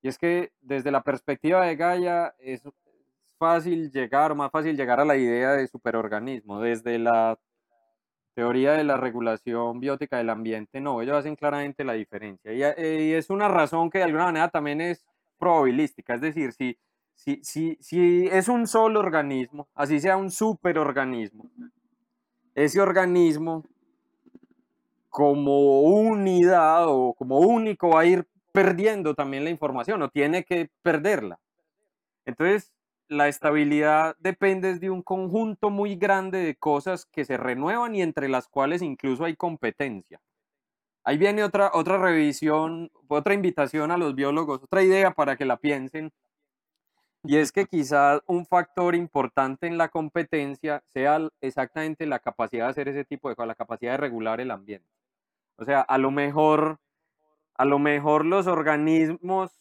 [0.02, 2.64] Y es que desde la perspectiva de Gaia es
[3.38, 6.60] fácil llegar, más fácil llegar a la idea de superorganismo.
[6.62, 7.40] Desde la
[8.34, 12.54] teoría de la regulación biótica del ambiente, no, ellos hacen claramente la diferencia.
[12.54, 15.06] Y, eh, y es una razón que de alguna manera también es
[15.38, 16.78] probabilística, es decir, si,
[17.16, 21.50] si, si, si es un solo organismo, así sea un superorganismo,
[22.56, 23.66] ese organismo
[25.10, 30.70] como unidad o como único va a ir perdiendo también la información o tiene que
[30.82, 31.40] perderla.
[32.26, 32.74] Entonces,
[33.08, 38.30] la estabilidad depende de un conjunto muy grande de cosas que se renuevan y entre
[38.30, 40.22] las cuales incluso hay competencia.
[41.04, 45.58] Ahí viene otra, otra revisión, otra invitación a los biólogos, otra idea para que la
[45.58, 46.12] piensen.
[47.24, 52.72] Y es que quizás un factor importante en la competencia sea exactamente la capacidad de
[52.72, 54.88] hacer ese tipo de cosas, la capacidad de regular el ambiente.
[55.58, 56.80] O sea, a lo mejor,
[57.56, 59.52] a lo mejor los organismos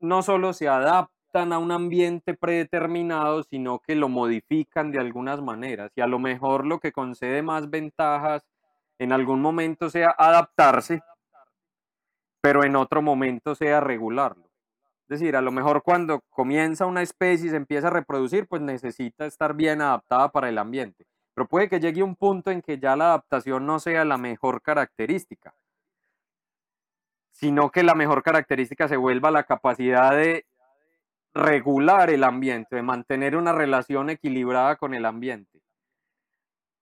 [0.00, 5.92] no solo se adaptan a un ambiente predeterminado, sino que lo modifican de algunas maneras.
[5.94, 8.42] Y a lo mejor lo que concede más ventajas
[8.98, 11.02] en algún momento sea adaptarse,
[12.40, 14.44] pero en otro momento sea regularlo.
[15.08, 18.62] Es decir, a lo mejor cuando comienza una especie y se empieza a reproducir, pues
[18.62, 21.06] necesita estar bien adaptada para el ambiente.
[21.34, 24.62] Pero puede que llegue un punto en que ya la adaptación no sea la mejor
[24.62, 25.54] característica,
[27.36, 30.46] sino que la mejor característica se vuelva la capacidad de
[31.34, 35.60] regular el ambiente, de mantener una relación equilibrada con el ambiente.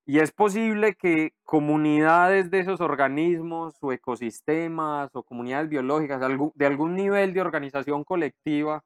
[0.07, 6.95] Y es posible que comunidades de esos organismos o ecosistemas o comunidades biológicas de algún
[6.95, 8.85] nivel de organización colectiva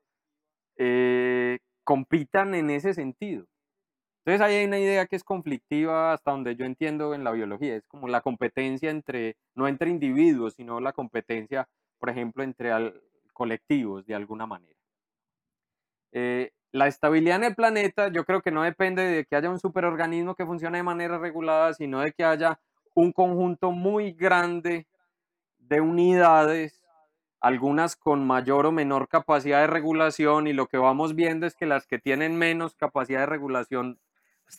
[0.76, 3.44] eh, compitan en ese sentido.
[4.28, 7.76] Entonces ahí hay una idea que es conflictiva hasta donde yo entiendo en la biología,
[7.76, 11.66] es como la competencia entre, no entre individuos, sino la competencia,
[11.98, 12.70] por ejemplo, entre
[13.32, 14.76] colectivos de alguna manera.
[16.12, 19.58] Eh, la estabilidad en el planeta yo creo que no depende de que haya un
[19.58, 22.60] superorganismo que funcione de manera regulada, sino de que haya
[22.92, 24.86] un conjunto muy grande
[25.56, 26.84] de unidades,
[27.40, 31.64] algunas con mayor o menor capacidad de regulación y lo que vamos viendo es que
[31.64, 33.98] las que tienen menos capacidad de regulación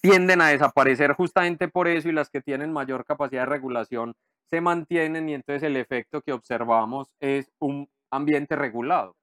[0.01, 4.15] tienden a desaparecer justamente por eso y las que tienen mayor capacidad de regulación
[4.49, 9.15] se mantienen y entonces el efecto que observamos es un ambiente regulado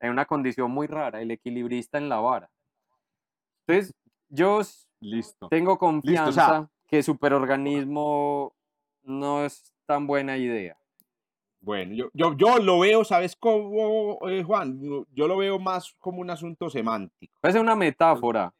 [0.00, 2.50] en una condición muy rara, el equilibrista en la vara.
[3.66, 3.94] Entonces,
[4.28, 4.60] yo
[5.00, 5.48] Listo.
[5.48, 8.52] tengo confianza sea- que superorganismo
[9.04, 10.76] no es tan buena idea.
[11.60, 14.80] Bueno, yo, yo, yo lo veo, ¿sabes cómo, eh, Juan?
[15.12, 17.32] Yo lo veo más como un asunto semántico.
[17.42, 18.52] Es una metáfora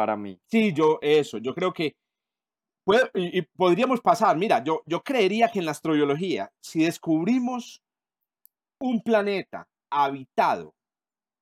[0.00, 0.40] para mí.
[0.46, 1.94] Sí, yo, eso, yo creo que
[3.14, 7.82] y, podríamos pasar, mira, yo, yo creería que en la astrobiología, si descubrimos
[8.80, 10.74] un planeta habitado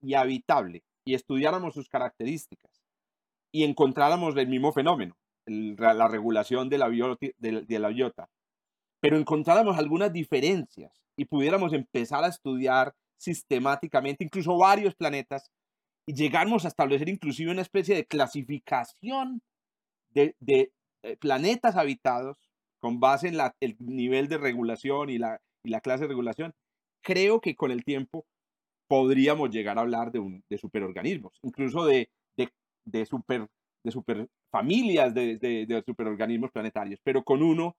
[0.02, 2.82] y habitable y estudiáramos sus características
[3.52, 5.16] y encontráramos el mismo fenómeno,
[5.46, 8.28] la regulación de la biota,
[9.00, 15.48] pero encontráramos algunas diferencias y pudiéramos empezar a estudiar sistemáticamente incluso varios planetas
[16.08, 19.42] y llegamos a establecer inclusive una especie de clasificación
[20.14, 20.34] de,
[21.02, 22.38] eh, planetas habitados
[22.80, 25.38] con base en el nivel de regulación y la,
[25.82, 26.54] clase de regulación,
[27.02, 28.24] creo que con el tiempo
[28.88, 32.08] podríamos llegar a hablar de, superorganismos, incluso de,
[33.04, 33.46] super,
[33.84, 37.76] de super familias de, de, superorganismos planetarios, pero con uno,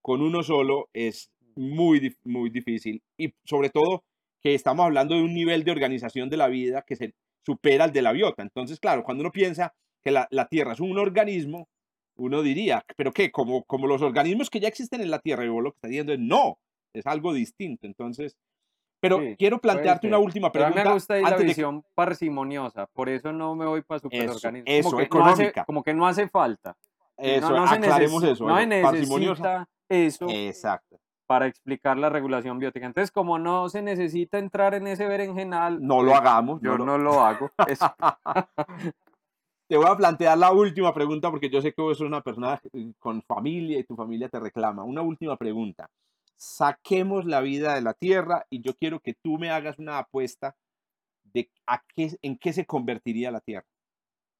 [0.00, 4.04] con uno solo es muy, muy difícil y sobre todo
[4.40, 7.92] que estamos hablando de un nivel de organización de la vida que se supera al
[7.92, 8.42] de la biota.
[8.42, 11.68] Entonces, claro, cuando uno piensa que la, la Tierra es un organismo,
[12.16, 13.30] uno diría, ¿pero qué?
[13.30, 15.88] Como, como los organismos que ya existen en la Tierra, y vos lo que está
[15.88, 16.58] diciendo es no,
[16.92, 17.86] es algo distinto.
[17.86, 18.36] Entonces,
[19.00, 20.90] pero Sí, quiero plantearte una última Pero a mí pregunta.
[20.90, 24.64] me gusta la antes de visión parsimoniosa, por eso no me voy para superorganismos.
[24.66, 25.64] eso, como, que no hace, económica.
[25.64, 26.76] como que no hace falta.
[27.16, 28.46] Eso, no, no aclaremos eso.
[28.46, 31.00] No eso, se necesita eso Exacto.
[31.30, 32.86] Para explicar la regulación biótica.
[32.86, 36.60] Entonces, como no se necesita entrar en ese berenjenal, No lo pues, hagamos.
[36.60, 37.52] Yo no no lo- lo hago.
[39.68, 42.60] Te voy a plantear la última pregunta porque yo sé que vos sos una persona
[42.72, 44.82] eh, con familia y tu familia te reclama.
[44.82, 45.88] Una última pregunta.
[46.34, 50.56] Saquemos la vida de la Tierra y yo quiero que tú me hagas una apuesta
[51.32, 53.66] de a qué, en qué se convertiría la Tierra.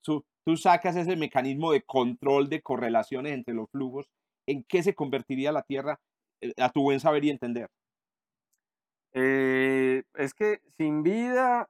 [0.02, 4.06] Tú, tú sacas ese mecanismo de control de correlaciones entre los flujos.
[4.48, 6.00] ¿En qué se convertiría la Tierra
[6.56, 7.68] a tu buen saber y entender?
[9.12, 11.68] Eh, es que sin vida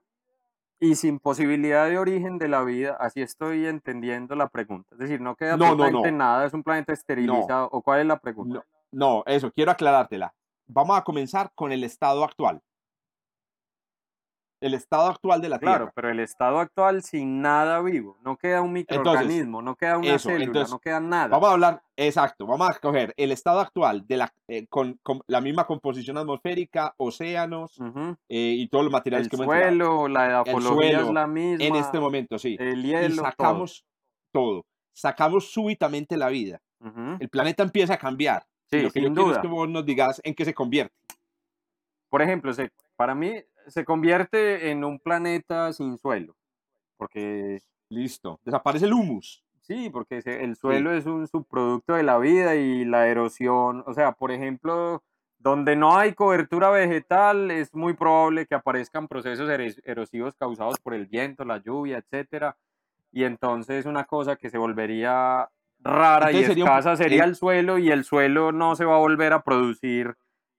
[0.78, 4.88] y sin posibilidad de origen de la vida, así estoy entendiendo la pregunta.
[4.92, 6.18] Es decir, no queda No, no, absolutamente no.
[6.18, 7.68] nada, es un planeta esterilizado.
[7.72, 8.64] ¿O cuál es la pregunta?
[8.90, 10.34] No, no, eso, quiero aclarártela.
[10.66, 12.62] Vamos a comenzar con el estado actual.
[14.60, 15.92] El estado actual de la Claro, Tierra.
[15.94, 20.28] pero el estado actual sin nada vivo, no queda un microorganismo, no queda una eso,
[20.28, 21.28] célula, entonces, no queda nada.
[21.28, 25.22] Vamos a hablar, exacto, vamos a escoger el estado actual de la, eh, con, con
[25.26, 27.78] la misma composición atmosférica, océanos
[28.28, 29.86] eh, y todos los materiales El que hemos mencionado.
[29.96, 31.64] suelo, la edafología es suelo, la misma.
[31.64, 32.56] En este momento, sí.
[32.58, 33.24] El Y hielo, todo.
[33.24, 33.84] sacamos
[34.32, 34.66] todo.
[34.92, 36.60] Sacamos súbitamente la vida.
[37.18, 38.44] El planeta empieza a cambiar.
[38.70, 39.36] Y lo que yo sin quiero duda.
[39.36, 40.94] es que vos nos digas en qué se convierte.
[42.08, 42.52] Por ejemplo,
[42.96, 43.34] para mí
[43.70, 46.36] se convierte en un planeta sin suelo,
[46.96, 47.60] porque
[47.90, 48.38] Listo.
[48.44, 49.44] Desaparece el humus.
[49.62, 54.12] sí, porque el suelo es un subproducto de la vida y la erosión, o sea,
[54.12, 55.02] por ejemplo,
[55.38, 59.48] donde no hay cobertura vegetal es muy probable que aparezcan procesos
[59.84, 62.56] erosivos causados por el viento, la lluvia, etcétera,
[63.12, 65.48] y entonces una cosa que se volvería
[65.80, 68.84] rara Entonces y sería un- escasa sería eh, el suelo y el suelo no se
[68.84, 70.16] va a volver a producir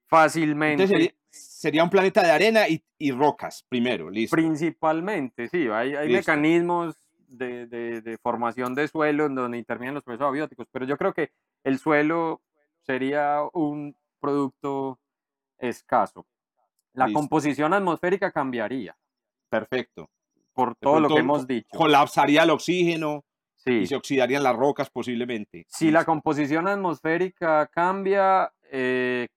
[0.07, 0.83] fácilmente.
[0.83, 4.09] Entonces sería, sería un planeta de arena y, y rocas primero.
[4.09, 4.35] Listo.
[4.35, 6.95] Principalmente, sí, hay, mecanismos
[7.27, 11.13] de, de- de formación de suelo en donde intervienen los procesos abióticos, pero yo creo
[11.13, 11.31] que
[11.63, 12.41] el suelo
[12.81, 14.99] sería un producto
[15.57, 16.25] escaso.
[16.93, 17.19] La Listo.
[17.19, 18.97] composición atmosférica cambiaría
[19.49, 20.09] Perfecto.
[20.53, 21.69] por todo lo que hemos dicho.
[21.71, 23.23] Colapsaría el oxígeno
[23.55, 23.71] Sí.
[23.81, 25.65] y se oxidarían las rocas posiblemente.
[25.69, 29.27] Si la composición atmosférica cambia, eh,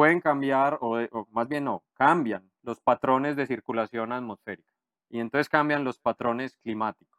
[0.00, 4.72] pueden cambiar, o, de- o más bien no, cambian los patrones de circulación atmosférica.
[5.10, 7.18] Y entonces cambian los patrones climáticos.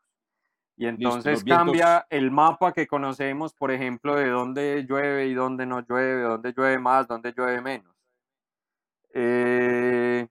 [0.77, 5.65] Y entonces vientos- cambia el mapa que conocemos, por ejemplo, de dónde llueve y dónde
[5.65, 7.95] no llueve, dónde llueve más, dónde llueve menos.
[9.13, 10.27] Eh,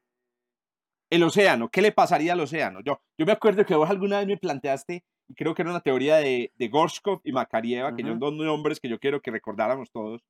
[1.11, 2.80] El océano, ¿qué le pasaría al océano?
[2.84, 5.80] Yo, yo me acuerdo que vos alguna vez me planteaste, y creo que era una
[5.80, 9.90] teoría de, de Gorshkov y Makarieva, que son dos nombres que yo quiero que recordáramos
[9.92, 10.22] todos,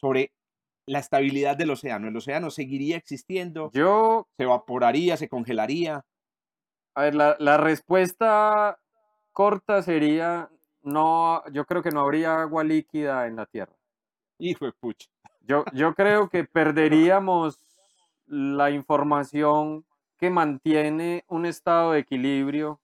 [0.00, 0.30] sobre
[0.88, 2.08] la estabilidad del océano.
[2.08, 6.04] El océano seguiría existiendo, yo se evaporaría, se congelaría.
[6.94, 8.78] A ver, la, la respuesta
[9.32, 10.48] corta sería,
[10.82, 13.76] no, yo creo que no habría agua líquida en la Tierra.
[14.38, 15.08] Hijo de pucha.
[15.42, 17.58] Yo, yo creo que perderíamos
[18.26, 19.84] la información
[20.18, 22.80] que mantiene un estado de equilibrio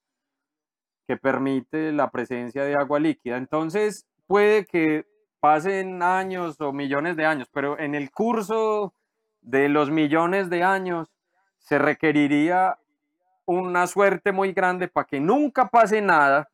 [1.07, 3.37] que permite la presencia de agua líquida.
[3.37, 5.07] Entonces, puede que
[5.45, 8.95] pasen años o millones de años, pero en el curso
[9.43, 11.13] de los millones de años
[11.59, 12.79] se requeriría
[13.45, 16.49] una suerte muy grande para que nunca pase nada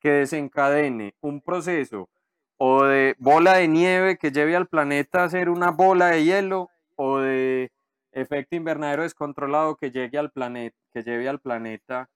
[0.00, 2.08] que desencadene un proceso
[2.56, 6.70] o de bola de nieve que lleve al planeta a ser una bola de hielo
[6.96, 7.70] o de
[8.12, 12.08] efecto invernadero descontrolado que llegue al planeta que lleve al planeta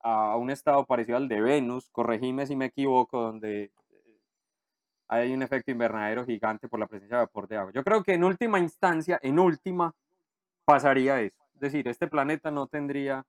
[0.00, 3.72] a un estado parecido al de Venus, corregime si me equivoco, donde
[5.14, 7.72] hay un efecto invernadero gigante por la presencia de vapor de agua.
[7.72, 9.94] Yo creo que en última instancia, en última,
[10.64, 11.42] pasaría eso.
[11.54, 13.24] Es decir, este planeta no tendría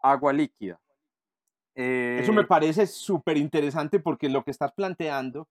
[0.00, 0.80] agua líquida.
[1.74, 5.46] Eso me Eh, parece súper interesante porque lo que estás planteando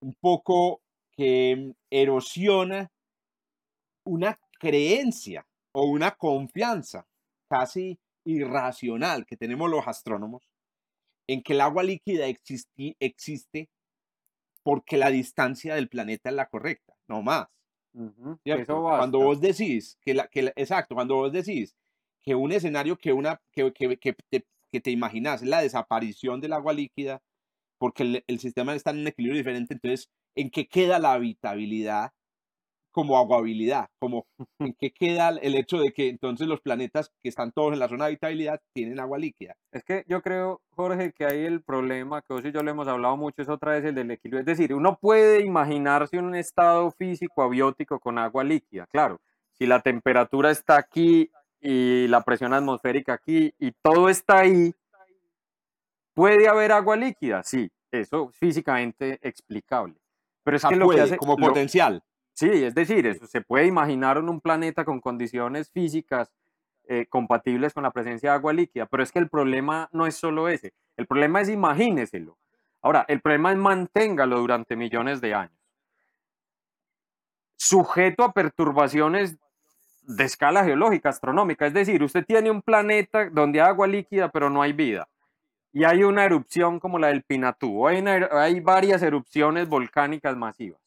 [0.00, 0.80] un poco
[1.16, 2.90] que erosiona
[4.04, 7.06] una creencia o una confianza
[7.48, 10.48] casi irracional que tenemos los astrónomos
[11.28, 13.68] en que el agua líquida existi- existe
[14.64, 17.46] porque la distancia del planeta es la correcta, no más.
[18.94, 21.74] Cuando vos decís que la, que la- exacto, cuando vos decís
[22.22, 26.52] que un escenario que una que, que, que te, que te imaginas la desaparición del
[26.52, 27.20] agua líquida
[27.78, 32.12] porque el, el sistema está en un equilibrio diferente, entonces ¿en qué queda la habitabilidad
[32.92, 33.88] como aguabilidad?
[33.98, 34.26] Como
[34.60, 37.88] ¿en qué queda el hecho de que entonces los planetas que están todos en la
[37.88, 39.56] zona de habitabilidad tienen agua líquida?
[39.72, 42.86] Es que yo creo, Jorge, que ahí el problema, que vos y yo le hemos
[42.86, 44.40] hablado mucho, es otra vez el del equilibrio.
[44.40, 49.20] Es decir, uno puede imaginarse un estado físico abiótico con agua líquida, claro.
[49.54, 51.30] Si la temperatura está aquí
[51.60, 54.74] y la presión atmosférica aquí y todo está ahí,
[56.14, 57.42] ¿puede haber agua líquida?
[57.42, 59.94] Sí, eso es físicamente explicable.
[60.44, 61.16] Pero O es sea, que lo puede, que hace...
[61.16, 62.02] como lo- potencial.
[62.34, 66.32] Sí, es decir, eso se puede imaginar en un planeta con condiciones físicas
[66.88, 70.16] eh, compatibles con la presencia de agua líquida, pero es que el problema no es
[70.16, 72.38] solo ese, el problema es imagíneselo.
[72.80, 75.58] Ahora, el problema es manténgalo durante millones de años.
[77.56, 79.38] Sujeto a perturbaciones
[80.02, 84.50] de escala geológica, astronómica, es decir, usted tiene un planeta donde hay agua líquida pero
[84.50, 85.08] no hay vida.
[85.72, 90.36] Y hay una erupción como la del Pinatú, hay, una er- hay varias erupciones volcánicas
[90.36, 90.80] masivas.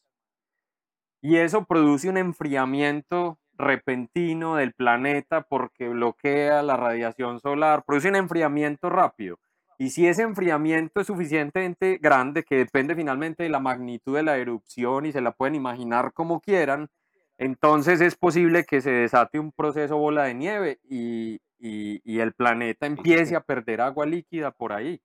[1.27, 8.15] Y eso produce un enfriamiento repentino del planeta porque bloquea la radiación solar, produce un
[8.15, 9.39] enfriamiento rápido.
[9.79, 14.37] Y si ese enfriamiento es suficientemente grande, que depende finalmente de la magnitud de la
[14.37, 16.91] erupción y se la pueden imaginar como quieran,
[17.39, 22.85] entonces es posible que se desate un proceso bola de nieve y, y, el planeta
[22.85, 25.01] empiece a perder agua líquida por ahí.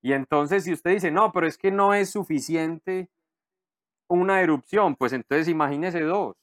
[0.00, 3.10] Y entonces si usted dice, no, pero es que no es suficiente
[4.08, 6.36] una erupción, pues entonces imagínese dos.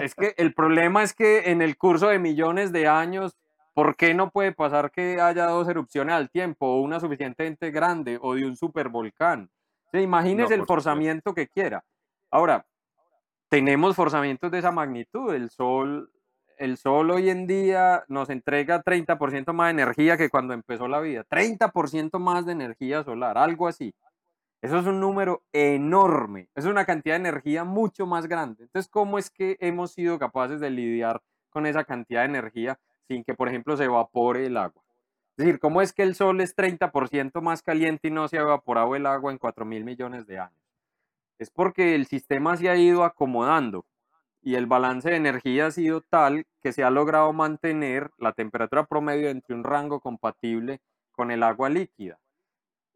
[0.00, 3.36] Es, que el problema es que en el curso de millones de años,
[3.74, 8.18] ¿por qué no puede pasar que haya dos erupciones al tiempo, o una suficientemente grande,
[8.20, 9.50] o de un supervolcán?
[9.92, 11.84] imagínese el forzamiento que quiera.
[12.30, 12.64] Ahora,
[13.50, 15.34] tenemos forzamientos de esa magnitud.
[15.34, 16.10] El Sol,
[16.56, 21.00] el Sol hoy en día nos entrega 30% más de energía que cuando empezó la
[21.00, 21.24] vida.
[21.28, 23.94] 30% más de energía solar, algo así.
[24.62, 28.62] Eso es un número enorme, es una cantidad de energía mucho más grande.
[28.62, 33.24] Entonces, ¿cómo es que hemos sido capaces de lidiar con esa cantidad de energía sin
[33.24, 34.80] que, por ejemplo, se evapore el agua?
[35.36, 38.42] Es decir, ¿cómo es que el Sol es 30% más caliente y no se ha
[38.42, 40.62] evaporado el agua en 4 mil millones de años?
[41.40, 43.84] Es porque el sistema se ha ido acomodando
[44.42, 48.84] y el balance de energía ha sido tal que se ha logrado mantener la temperatura
[48.84, 52.20] promedio entre un rango compatible con el agua líquida.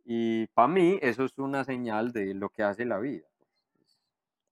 [0.09, 3.27] Y para mí eso es una señal de lo que hace la vida.
[3.75, 3.99] Pues,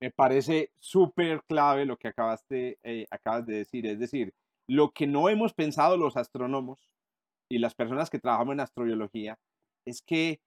[0.01, 3.87] Me parece súper clave lo que acabaste, eh, acabas de decir.
[3.87, 4.35] Es decir,
[4.67, 6.91] lo que no hemos pensado los astrónomos
[7.49, 9.39] y las personas que trabajamos en astrobiología
[9.87, 10.41] es que,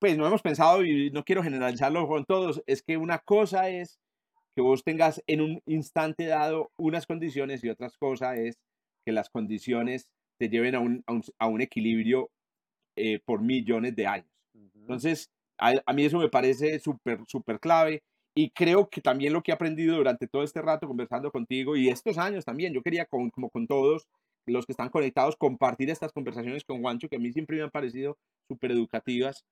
[0.00, 4.00] pues no hemos pensado, y no quiero generalizarlo con todos, es que una cosa es
[4.56, 8.58] que vos tengas en un instante dado unas condiciones y otra cosa es
[9.04, 11.04] que las condiciones te lleven a un,
[11.38, 12.30] a un, equilibrio
[12.96, 14.31] eh, por millones de años.
[14.54, 18.02] Entonces, a, mí eso me parece súper, súper clave.
[18.34, 21.88] Y creo que también lo que he aprendido durante todo este rato conversando contigo y
[21.88, 24.08] estos años también, yo quería, como con todos
[24.46, 27.70] los que están conectados, compartir estas conversaciones con Juancho, que a mí siempre me han
[27.70, 28.16] parecido
[28.48, 29.44] súper educativas.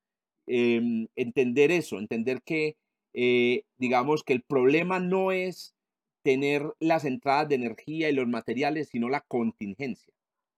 [0.47, 2.75] Em, entender eso, entender que,
[3.13, 5.75] eh, digamos, que el problema no es
[6.23, 10.13] tener las entradas de energía y los materiales, sino la contingencia,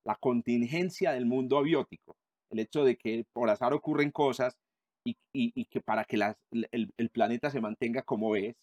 [0.05, 2.15] la contingencia del mundo abiótico
[2.53, 4.55] el hecho de que por azar ocurren cosas
[5.05, 6.17] y, que para que
[6.71, 8.55] el, planeta se mantenga como es,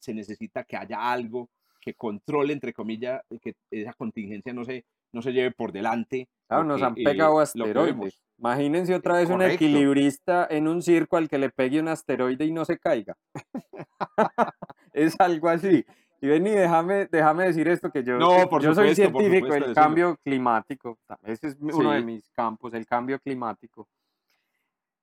[0.00, 1.48] se necesita que haya algo
[1.80, 6.28] que controle, entre comillas, que esa contingencia no se, no se lleve por delante.
[6.46, 8.20] Claro, nos han pegado eh, asteroides.
[8.38, 12.52] Imagínense otra vez un equilibrista en un circo al que le pegue un asteroide y
[12.52, 13.16] no se caiga.
[14.92, 15.84] es algo así.
[16.22, 18.16] Y ven déjame, déjame decir esto, que yo,
[18.60, 23.88] yo soy científico del cambio climático, ese es uno de mis campos, el cambio climático.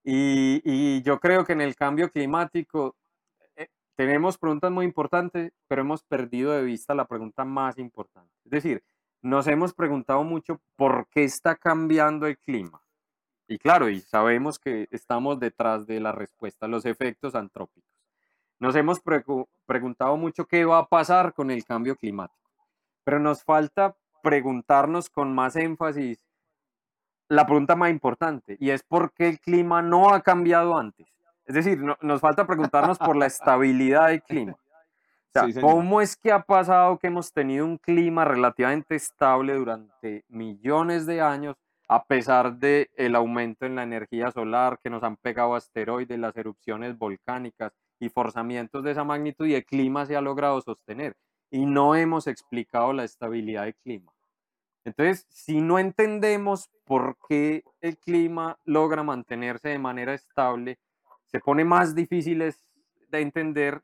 [0.01, 2.95] Y, y, yo creo que en el cambio climático
[3.57, 3.67] eh,
[3.97, 8.31] tenemos preguntas muy importantes, pero hemos perdido de vista la pregunta más importante.
[8.45, 8.81] Es decir,
[9.21, 12.81] nos hemos preguntado mucho por qué está cambiando el clima.
[13.45, 17.88] Y claro, y sabemos que estamos detrás de la respuesta, los efectos antrópicos.
[18.59, 19.01] Nos hemos
[19.65, 22.51] preguntado mucho qué va a pasar con el cambio climático,
[23.03, 26.25] pero nos falta preguntarnos con más énfasis
[27.29, 31.07] la pregunta más importante, y es por qué el clima no ha cambiado antes.
[31.45, 34.53] Es decir, nos falta preguntarnos por la estabilidad del clima.
[34.53, 40.25] O sea, ¿cómo es que ha pasado que hemos tenido un clima relativamente estable durante
[40.27, 41.55] millones de años,
[41.87, 46.35] a pesar del el aumento en la energía solar, que nos han pegado asteroides, las
[46.35, 51.15] erupciones volcánicas, y forzamientos de esa magnitud y el clima se ha logrado sostener.
[51.51, 54.11] Y no hemos explicado la estabilidad del clima.
[54.85, 60.79] Entonces, si no entendemos por qué el clima logra mantenerse de manera estable,
[61.25, 63.83] se pone más difícil de entender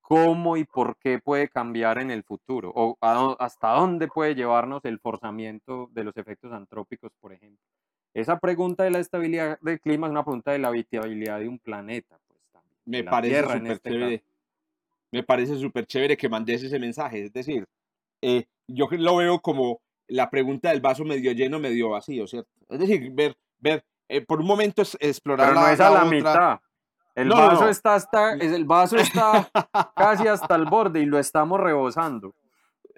[0.00, 4.98] cómo y por qué puede cambiar en el futuro o hasta dónde puede llevarnos el
[4.98, 7.64] forzamiento de los efectos antrópicos, por ejemplo.
[8.12, 11.58] Esa pregunta de la estabilidad del clima es una pregunta de la habitabilidad de un
[11.58, 12.20] planeta
[12.84, 14.24] me parece súper este chévere.
[15.12, 17.24] Me parece súper chévere que mandes ese mensaje.
[17.24, 17.64] Es decir,
[18.20, 22.50] eh, yo lo veo como la pregunta del vaso medio lleno, medio vacío, ¿cierto?
[22.68, 26.04] Es decir, ver, ver, eh, por un momento es explorar Pero no es a la,
[26.04, 26.60] mitad.
[27.14, 29.48] El vaso está hasta, el vaso está
[29.96, 32.34] casi hasta el borde y lo estamos rebosando.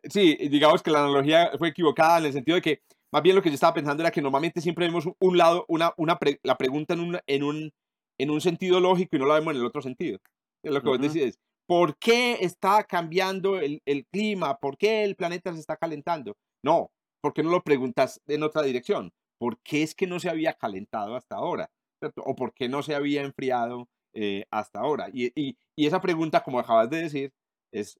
[0.05, 2.83] Sí, digamos que la analogía fue equivocada en el sentido de que
[3.13, 5.93] más bien lo que yo estaba pensando era que normalmente siempre vemos un lado, una,
[5.97, 7.73] una la pregunta en un, en un
[8.19, 10.19] en un sentido lógico y no lo vemos en el otro sentido.
[10.63, 11.39] Es lo que vos decís.
[11.69, 14.57] ¿Por qué está cambiando el, el, clima?
[14.59, 16.37] ¿Por qué el planeta se está calentando?
[16.65, 16.91] No,
[17.21, 19.13] ¿por qué no lo preguntas en otra dirección?
[19.39, 21.71] ¿Por qué es que no se había calentado hasta ahora?
[22.19, 25.09] ¿O por qué no se había enfriado eh, hasta ahora?
[25.13, 27.33] Y, y, y, esa pregunta, como acabas de decir,
[27.73, 27.99] es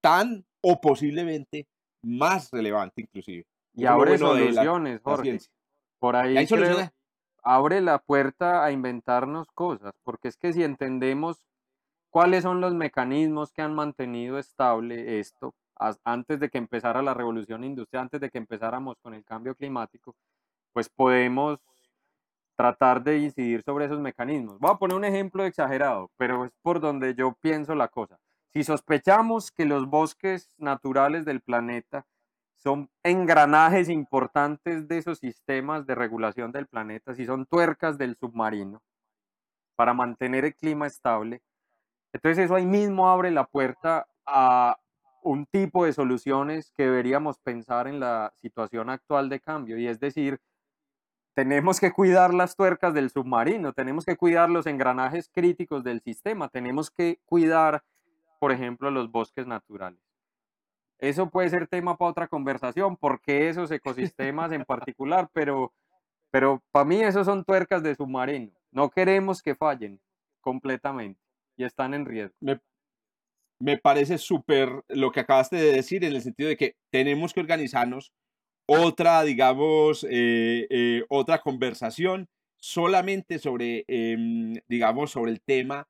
[0.00, 1.66] tan o posiblemente
[2.04, 3.44] más relevante inclusive.
[3.74, 5.22] Y abre bueno de la- soluciones, la Jorge.
[5.22, 5.52] ciencia.
[5.98, 6.90] Por ahí creo- soluciones.
[7.46, 11.44] Abre la puerta a inventarnos cosas, porque es que si entendemos
[12.10, 15.54] cuáles son los mecanismos que han mantenido estable esto
[16.04, 20.16] antes de que empezara la revolución industrial, antes de que empezáramos con el cambio climático,
[20.72, 21.60] pues podemos
[22.56, 24.58] tratar de incidir sobre esos mecanismos.
[24.58, 28.18] Voy a poner un ejemplo exagerado, pero es por donde yo pienso la cosa.
[28.48, 32.06] Si sospechamos que los bosques naturales del planeta
[32.66, 38.82] son engranajes importantes de esos sistemas de regulación del planeta, si son tuercas del submarino
[39.76, 41.42] para mantener el clima estable,
[42.12, 44.78] entonces eso ahí mismo abre la puerta a
[45.22, 50.00] un tipo de soluciones que deberíamos pensar en la situación actual de cambio, y es
[50.00, 50.40] decir,
[51.36, 56.48] tenemos que cuidar las tuercas del submarino, tenemos que cuidar los engranajes críticos del sistema,
[56.48, 57.84] tenemos que cuidar,
[58.40, 60.05] por ejemplo, los bosques naturales.
[60.98, 65.72] Eso puede ser tema para otra conversación, porque esos ecosistemas en particular, pero,
[66.30, 68.52] pero para mí esos son tuercas de submarino.
[68.70, 70.00] No queremos que fallen
[70.40, 71.20] completamente
[71.56, 72.34] y están en riesgo.
[72.40, 72.60] me,
[73.58, 77.40] me parece súper lo que acabaste de decir en el sentido de que tenemos que
[77.40, 78.12] organizarnos
[78.68, 82.28] otra, digamos, eh, eh, otra conversación
[82.58, 85.88] solamente sobre, em, digamos, sobre el tema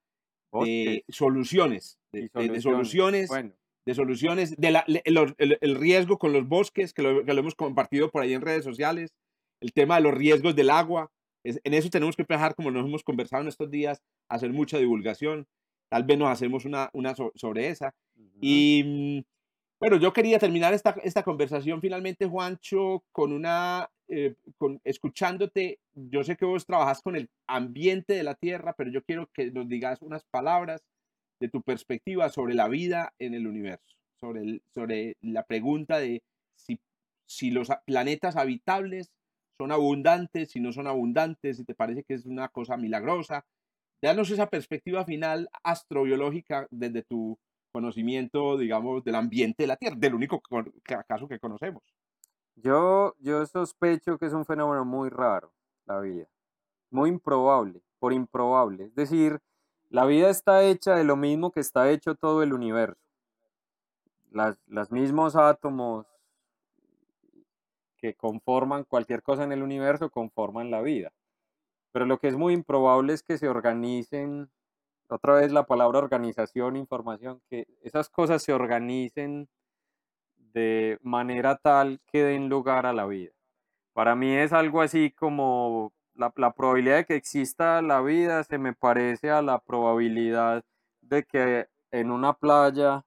[0.53, 3.53] de soluciones, de, de- de soluciones, Bueno,
[3.87, 7.41] de soluciones, de la- el, el- el riesgo con los bosques, que lo, que lo
[7.41, 9.15] hemos compartido por ahí en redes sociales,
[9.61, 11.11] el tema de los riesgos del agua,
[11.45, 14.53] es- en eso tenemos que empezar, como nos hemos conversado en estos días, a hacer
[14.53, 15.47] mucha divulgación,
[15.91, 17.95] tal vez nos hacemos una, una so- sobre esa.
[18.17, 18.39] ujú.
[18.41, 19.25] Y mm,
[19.81, 26.25] bueno, yo quería terminar esta, esta conversación finalmente, Juancho, con una, eh, con, escuchándote, yo
[26.25, 29.69] sé que vos trabajas con el ambiente de la Tierra, pero yo quiero que nos
[29.69, 30.83] digas unas palabras
[31.41, 36.23] de tu perspectiva sobre la vida en el universo, sobre, el- sobre la pregunta de
[36.55, 36.81] si,
[37.27, 39.13] si los planetas habitables
[39.59, 43.45] son abundantes, si no son abundantes, si te parece que es una cosa milagrosa.
[44.03, 47.39] Danos esa perspectiva final astrobiológica desde tu
[47.73, 50.43] conocimiento, digamos, del ambiente de la Tierra, del único
[50.89, 51.83] acaso que conocemos.
[52.55, 55.53] Yo, yo sospecho que es un fenómeno muy raro,
[55.85, 56.27] la vida.
[56.91, 58.85] Muy improbable, por improbable.
[58.87, 59.41] Es decir,
[59.89, 63.01] la vida está hecha de lo mismo que está hecho todo el universo.
[64.31, 66.07] Las, los mismos átomos
[67.97, 71.13] que conforman cualquier cosa en el universo conforman la vida.
[71.93, 74.51] Pero lo que es muy improbable es que se organicen,
[75.09, 79.49] otra vez la palabra organización, información, que esas cosas se organicen
[80.37, 83.33] de manera tal que den lugar a la vida.
[83.93, 88.73] Para mí es algo así como la, probabilidad de que exista la vida se me
[88.73, 90.65] parece a la probabilidad
[91.01, 93.05] de que en una playa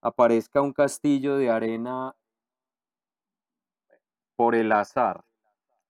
[0.00, 2.14] aparezca un castillo de arena
[4.36, 5.24] por el azar.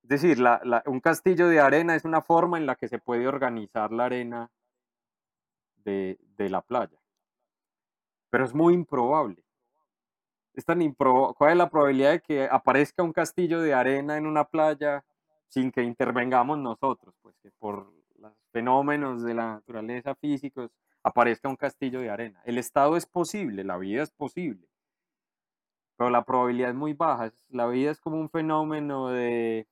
[0.02, 3.26] Es decir, la- un castillo de arena es una forma en la que se puede
[3.26, 4.50] organizar la arena
[5.84, 6.98] de, de la playa.
[8.30, 9.42] Pero es muy improbable.
[10.54, 14.26] Es tan impro- ¿Cuál es la probabilidad de que aparezca un castillo de arena en
[14.26, 15.04] una playa
[15.48, 17.14] sin que intervengamos nosotros?
[17.22, 20.70] Pues que por los fenómenos de la naturaleza físicos
[21.02, 22.40] aparezca un castillo de arena.
[22.44, 24.68] El estado es posible, la vida es posible,
[25.96, 27.32] pero la probabilidad es muy baja.
[27.48, 29.66] La vida es como un fenómeno de,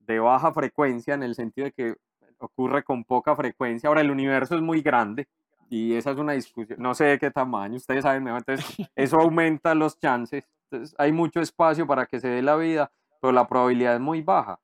[0.00, 1.96] de baja frecuencia en el sentido de que
[2.38, 3.88] ocurre con poca frecuencia.
[3.88, 5.28] Ahora, el universo es muy grande
[5.68, 9.74] y esa es una discusión, no sé de qué tamaño, ustedes saben entonces eso aumenta
[9.74, 10.48] los chances.
[10.70, 12.92] Entonces, hay mucho espacio para que se dé la vida,
[13.26, 14.60] pero la probabilidad es muy baja.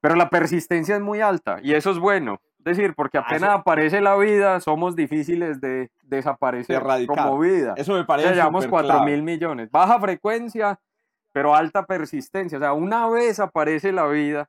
[0.00, 2.38] Pero la persistencia es muy alta y eso es bueno.
[2.58, 7.16] Es decir, porque Ah, apenas aparece la vida, somos difíciles de desaparecer erradicar.
[7.16, 7.74] como vida.
[7.76, 8.28] Eso me O parece.
[8.28, 9.10] sea, llevamos súper 4 clave.
[9.10, 9.70] mil millones.
[9.72, 10.78] Baja frecuencia,
[11.32, 12.58] pero alta persistencia.
[12.58, 14.48] O sea, una vez aparece la vida.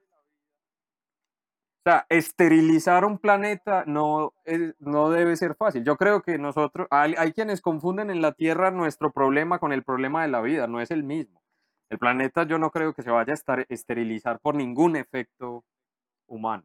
[1.86, 5.84] O sea, esterilizar un planeta no, es- no debe ser fácil.
[5.84, 9.84] Yo creo que nosotros, hay, hay quienes confunden en la Tierra nuestro problema con el
[9.84, 11.42] problema de la vida, no es el mismo.
[11.90, 15.64] El planeta yo no creo que se vaya a estar, esterilizar por ningún efecto
[16.28, 16.64] humano.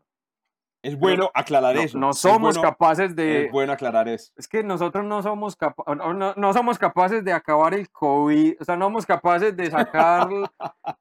[0.84, 1.96] Es bueno aclarar No, eso.
[1.98, 4.32] no es somos bueno- capaces de, Es bueno aclarar eso.
[4.34, 8.64] es que nosotros no somos, capa- no- no somos capaces de acabar el COVID, o
[8.64, 10.28] sea, no somos capaces de sacar,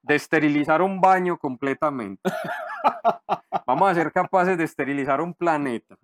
[0.04, 2.22] de esterilizar un baño completamente.
[3.66, 5.98] Vamos a ser capaces de esterilizar un planeta.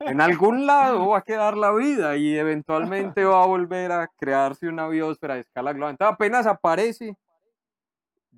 [0.00, 4.68] En algún lado va a quedar la vida y eventualmente va a volver a crearse
[4.68, 5.92] una biosfera de escala global.
[5.92, 7.16] Entonces, apenas aparece,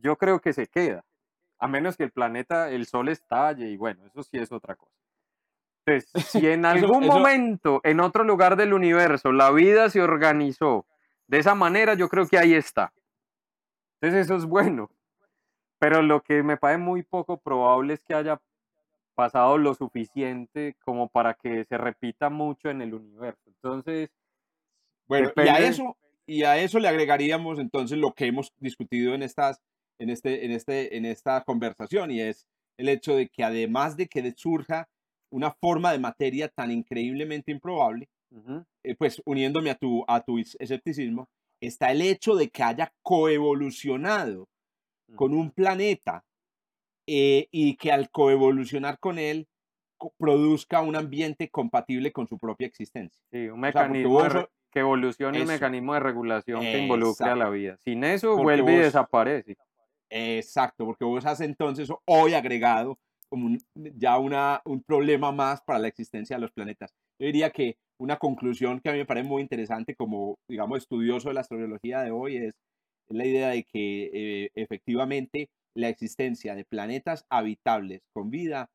[0.06, 1.04] yo creo que se queda.
[1.58, 4.92] A menos que el planeta, el sol estalle y bueno, eso sí es otra cosa.
[5.86, 6.10] Entonces,
[6.44, 10.86] si en Eso- algún eso- momento, en otro lugar del universo, la vida se organizó
[11.26, 12.92] de esa manera, yo creo que ahí está.
[14.00, 14.90] Entonces, eso es bueno.
[15.78, 18.40] Pero lo que me parece muy poco probable es que haya
[19.14, 23.42] pasado lo suficiente como para que se repita mucho en el universo.
[23.46, 24.10] Entonces,
[25.08, 25.68] Bueno, y a Depende.
[25.68, 25.96] eso,
[26.26, 29.60] y a eso le agregaríamos entonces lo que hemos discutido en estas,
[29.98, 32.46] en este, en este, en esta conversación, y es
[32.78, 34.88] el hecho de que además de que surja
[35.30, 40.38] una forma de materia tan increíblemente improbable, ujú, eh, pues uniéndome a tu, a tu
[40.38, 41.28] is- escepticismo,
[41.60, 44.48] está el hecho de que haya coevolucionado
[45.14, 46.24] con un planeta
[47.06, 49.46] eh, y que al coevolucionar con él
[49.96, 53.22] co- produzca un ambiente compatible con su propia existencia.
[53.30, 55.52] Sí, un sea, mecanismo vos re- so- que evolucione y un Eso.
[55.54, 57.76] mecanismo de regulación que involucre a la vida.
[57.78, 59.56] Sin eso Porque vuelve y vos- desaparece.
[60.10, 62.98] Exacto, porque vos has entonces hoy agregado
[63.28, 66.92] como ya una, un problema más para la existencia de los planetas.
[67.18, 71.28] Yo diría que una conclusión que a mí me parece muy interesante como, digamos, estudioso
[71.28, 72.54] de la astrobiología de hoy es
[73.08, 78.70] la idea de que eh, efectivamente la existencia de planetas habitables con vida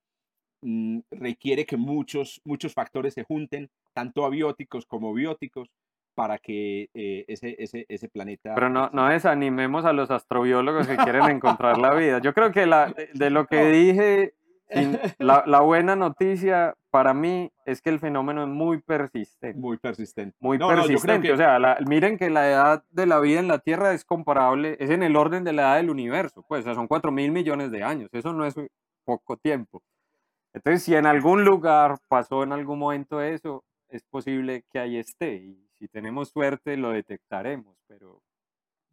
[0.62, 5.70] mm, requiere que muchos, muchos factores se junten, tanto abióticos como bióticos,
[6.16, 8.54] para que eh, ese, ese, ese planeta...
[8.56, 12.20] Pero no, no desanimemos a los astrobiólogos que quieren encontrar la vida.
[12.20, 14.34] Yo creo que la, de lo que dije,
[15.20, 19.58] la, la buena noticia para mí es que el fenómeno es muy persistente.
[19.58, 20.36] Muy persistente.
[20.40, 21.28] Muy No, no, persistente.
[21.28, 24.04] que- O sea, la- miren que la edad de la vida en la Tierra es
[24.06, 26.44] comparable, es en el orden de la edad del universo.
[26.48, 28.10] Pues, o sea, son 4 mil millones de años.
[28.14, 28.56] Eso no es
[29.06, 29.82] poco tiempo.
[30.54, 35.36] Entonces, si en algún lugar pasó en algún momento eso, es posible que ahí esté.
[35.36, 37.76] Y si tenemos suerte, lo detectaremos.
[37.88, 38.22] Pero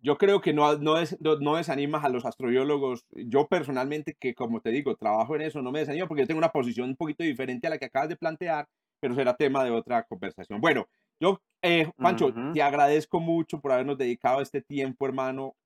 [0.00, 3.04] yo creo que no, no, des- no, no desanimas a los astrobiólogos.
[3.10, 6.38] Yo personalmente, que como te digo, trabajo en eso, no me desanimo porque yo tengo
[6.38, 8.66] una posición un poquito diferente a la que acabas de plantear,
[9.00, 10.62] pero será tema de otra conversación.
[10.62, 10.86] Bueno,
[11.20, 12.52] yo, eh, Pancho, Ujú.
[12.54, 15.56] te agradezco mucho por habernos dedicado este tiempo, hermano,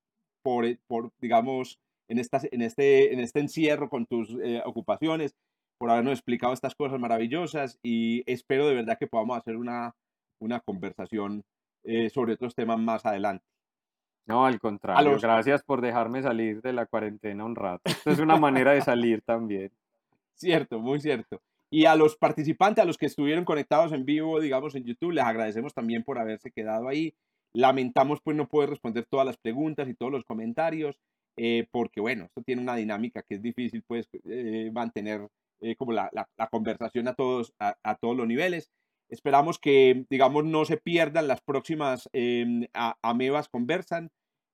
[0.43, 5.35] por, eh, por digamos, en, estas, en, este, en este encierro con tus eh, ocupaciones,
[5.79, 9.95] por habernos explicado estas cosas maravillosas y espero de verdad que podamos hacer una,
[10.43, 11.43] una conversación
[11.83, 13.45] eh, sobre otros temas más adelante.
[14.25, 15.11] no, al contrario.
[15.11, 17.81] los- Gracias por dejarme salir de la cuarentena un rato.
[17.85, 19.71] Esto es una manera de salir también.
[20.35, 21.41] Cierto, muy cierto.
[21.69, 25.23] Y a los participantes, a los que estuvieron conectados en vivo, digamos, en YouTube, les
[25.23, 27.13] agradecemos también por haberse quedado ahí.
[27.53, 30.99] Lamentamos pues no poder responder todas las preguntas y todos los comentarios,
[31.37, 35.27] eh, porque bueno, esto tiene una dinámica que es difícil pues eh, mantener
[35.61, 38.71] eh, como la, la- la conversación a todos, a, a todos los niveles.
[39.13, 42.09] Esperamos que, digamos, no se pierdan las próximas
[42.73, 44.09] a- Amebas Conversan.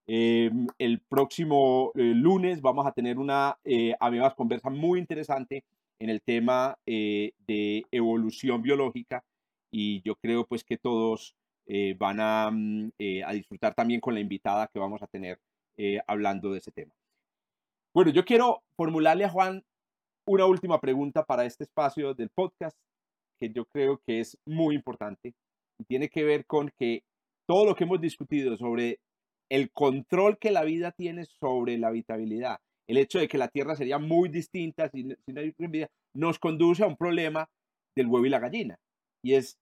[0.05, 5.63] Em, el próximo eh, lunes vamos a tener una eh, Amebas Conversa muy interesante
[5.99, 9.23] en el tema eh, de evolución biológica
[9.71, 11.35] y yo creo pues que todos
[11.67, 15.39] eh, van a, mm, eh, a disfrutar también con la invitada que vamos a tener
[15.77, 16.91] eh, hablando de ese tema.
[17.93, 19.63] Bueno, yo quiero formularle a Juan
[20.27, 22.77] una última pregunta para este espacio del podcast
[23.39, 25.33] que yo creo que es muy importante
[25.79, 27.03] y tiene que ver con que
[27.47, 28.99] todo lo que hemos discutido sobre
[29.49, 33.75] el control que la vida tiene sobre la habitabilidad, el hecho de que la Tierra
[33.75, 34.89] sería muy distinta
[35.27, 37.49] la vida, nos conduce a un problema
[37.95, 38.79] del huevo y la gallina.
[39.23, 39.57] Y es,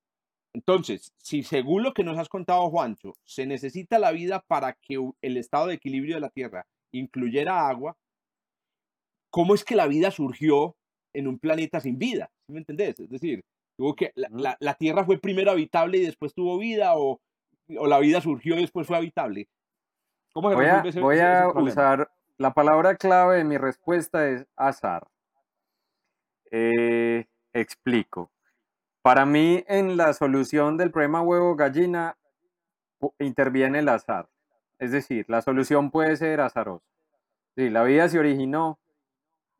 [0.53, 4.97] entonces, si según lo que nos has contado, Juancho, se necesita la vida para que
[5.21, 7.97] el estado de equilibrio de la Tierra incluyera agua,
[9.29, 10.75] ¿cómo es que la vida surgió
[11.13, 12.29] en un planeta sin vida?
[12.45, 12.99] ¿Sí me entendés?
[12.99, 13.43] Es decir,
[13.77, 17.21] tuvo que, la, la- la Tierra fue primero habitable y después tuvo vida, o,
[17.77, 19.47] o la vida surgió y después fue habitable.
[20.33, 24.27] ¿Cómo se Voy a, ese, voy ese a usar la palabra clave de mi respuesta
[24.29, 25.07] es azar.
[26.51, 28.31] Eh, explico.
[29.01, 32.17] Para mí, en la solución del problema huevo-gallina
[33.19, 34.29] interviene el azar.
[34.79, 36.85] Es decir, la solución puede ser azarosa.
[37.55, 38.79] Sí, la vida se originó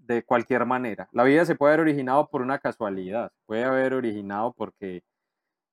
[0.08, 1.10] de cualquier manera.
[1.12, 5.04] La vida se puede haber originado por una casualidad, puede haber originado porque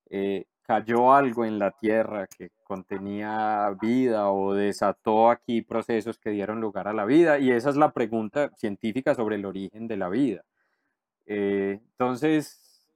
[0.09, 6.59] eh, cayó algo en la tierra que contenía vida o desató aquí procesos que dieron
[6.61, 7.39] lugar a la vida.
[7.39, 10.43] Y esa es la pregunta científica sobre el origen de la vida.
[11.25, 12.87] Eh, entonces,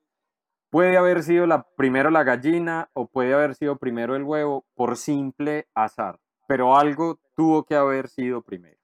[0.70, 5.68] puede haber sido primero la gallina o puede haber sido primero el huevo por simple
[5.74, 8.79] azar, pero algo tuvo que haber sido primero.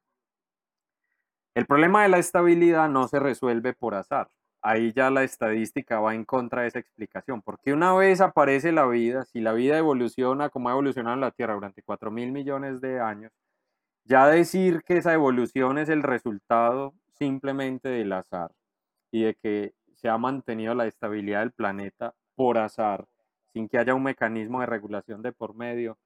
[1.55, 4.27] El problema de la estabilidad no se resuelve por azar.
[4.61, 8.85] Ahí ya la estadística va en contra de esa explicación, porque una vez aparece la
[8.85, 12.81] vida, si la vida evoluciona como ha evolucionado en la Tierra durante 4 mil millones
[12.81, 13.31] de años,
[14.03, 18.51] ya decir que esa evolución es el resultado simplemente del azar
[19.09, 23.07] y de que se ha mantenido la estabilidad del planeta por azar,
[23.53, 25.97] sin que haya un mecanismo de regulación de por medio,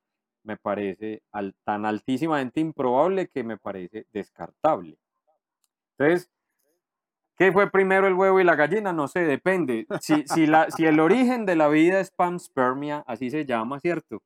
[0.44, 1.24] me parece
[1.64, 5.00] tan altísimamente improbable que me parece descartable.
[6.00, 6.32] Entonces,
[7.38, 8.94] ¿qué fue primero el huevo y la gallina?
[8.94, 9.86] No sé, depende.
[10.00, 14.22] Si, si, la, si el origen de la vida es panspermia, así se llama, ¿cierto?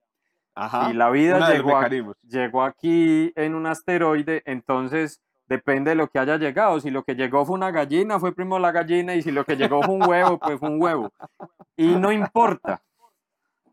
[0.55, 2.15] Ajá, y la vida llegó, a- mecanismos.
[2.21, 6.79] llegó aquí en un asteroide, entonces depende de lo que haya llegado.
[6.79, 9.55] Si lo que llegó fue una gallina, fue primero la gallina, y si lo que
[9.55, 11.11] llegó fue un huevo, pues fue un huevo.
[11.75, 12.83] Y no importa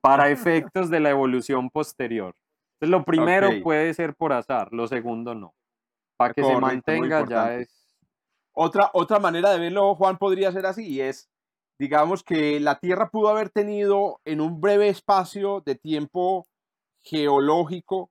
[0.00, 2.34] para efectos de la evolución posterior.
[2.80, 5.52] Entonces, lo primero puede ser por azar, lo segundo no.
[6.16, 7.79] Para que se Correcto, mantenga ya es...
[8.62, 11.30] Otra, otra manera de verlo, Juan, podría ser así, y es,
[11.78, 16.46] digamos que la Tierra pudo haber tenido en un breve espacio de tiempo
[17.02, 18.10] geológico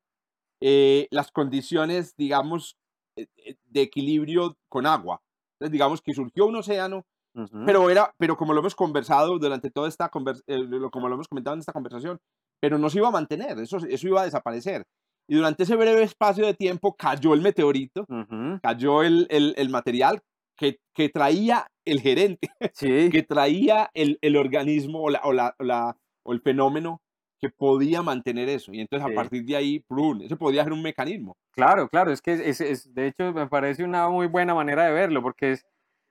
[0.61, 2.77] eh, las condiciones, digamos,
[3.15, 5.21] eh, eh, de equilibrio con agua.
[5.53, 9.69] Entonces, digamos que surgió un océano, Ujú, pero era, pero como lo hemos conversado durante
[9.69, 12.17] toda esta conversación, como lo hemos comentado en esta conversación,
[12.59, 14.83] pero no se iba a mantener, eso, eso iba a desaparecer.
[15.29, 19.69] Y durante ese breve espacio de tiempo cayó el meteorito, ujú, cayó el, el- el
[19.69, 20.21] material
[20.59, 25.55] que, que traía el gerente, Sí, que traía el, el organismo o, la, o, la-
[25.57, 27.01] o la- o el fenómeno
[27.41, 28.73] que podía mantener eso.
[28.73, 29.13] Y entonces Sí.
[29.13, 30.21] a partir de ahí, ¡prun!
[30.21, 31.37] eso podía ser un mecanismo.
[31.51, 34.91] Claro, claro, es que es, es- de hecho me parece una muy buena manera de
[34.91, 35.65] verlo, porque es,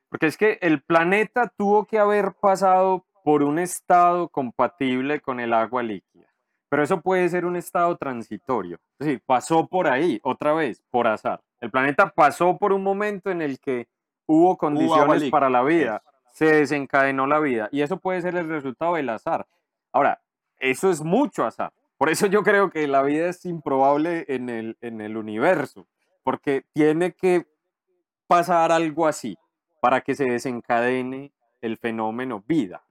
[0.09, 5.53] porque es que el planeta tuvo que haber pasado por un estado compatible con el
[5.53, 6.27] agua líquida,
[6.71, 11.07] pero eso puede ser un estado transitorio, es decir, pasó por ahí, otra vez, por
[11.07, 11.43] azar.
[11.61, 13.87] El planeta pasó por un momento en el que
[14.29, 16.03] hubo condiciones para la vida,
[16.33, 19.47] se desencadenó la vida, y eso puede ser el resultado del azar.
[19.91, 20.20] Ahora,
[20.59, 21.72] eso es mucho azar.
[21.97, 25.89] Por eso yo creo que la vida es improbable en el, en el universo,
[26.22, 27.47] porque tiene que
[28.29, 29.37] pasar algo así
[29.81, 32.85] para que se desencadene el fenómeno vida.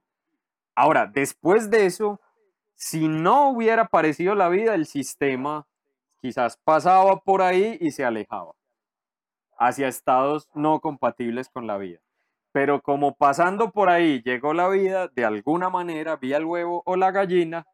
[0.74, 2.20] Ahora, después de eso,
[2.74, 5.66] si no hubiera aparecido la vida, el sistema
[6.20, 8.57] quizás pasaba por ahí y se alejaba
[9.58, 11.98] hacia estados no compatibles con la vida.
[12.52, 16.96] Pero como pasando por ahí llegó la vida, de alguna manera, vía el huevo o
[16.96, 17.66] la gallina,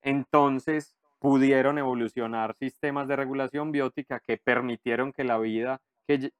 [0.00, 6.32] entonces pudieron evolucionar sistemas de regulación biótica que permitieron que la vida que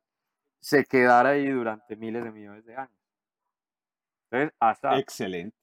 [0.61, 2.99] se quedara ahí durante miles de millones de años.
[4.31, 4.99] Entonces, azar.
[4.99, 5.57] Excelente.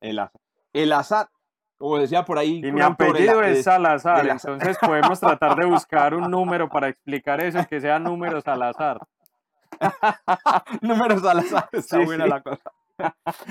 [0.00, 1.28] El azar,
[1.78, 2.60] como decía por ahí.
[2.64, 4.50] Y mi apellido a- es Salazar, azar.
[4.52, 9.00] entonces podemos tratar de buscar un número para explicar eso, que sean números al azar.
[10.82, 12.30] Números al azar, está Sí, buena sí.
[12.30, 12.72] la cosa.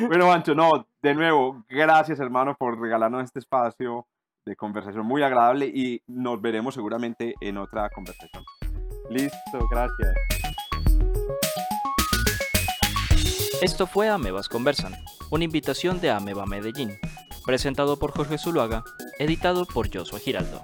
[0.08, 4.06] bueno, Mancho, no, de nuevo, gracias hermano por regalarnos este espacio
[4.46, 8.44] de conversación muy agradable y nos veremos seguramente en otra conversación.
[9.10, 10.14] Listo, gracias.
[13.62, 14.94] Esto fue Amebas Conversan,
[15.32, 16.92] una invitación de Ameba Medellín,
[17.48, 18.84] presentado por Jorge Zuluaga,
[19.18, 20.62] editado por Joshua Giraldo.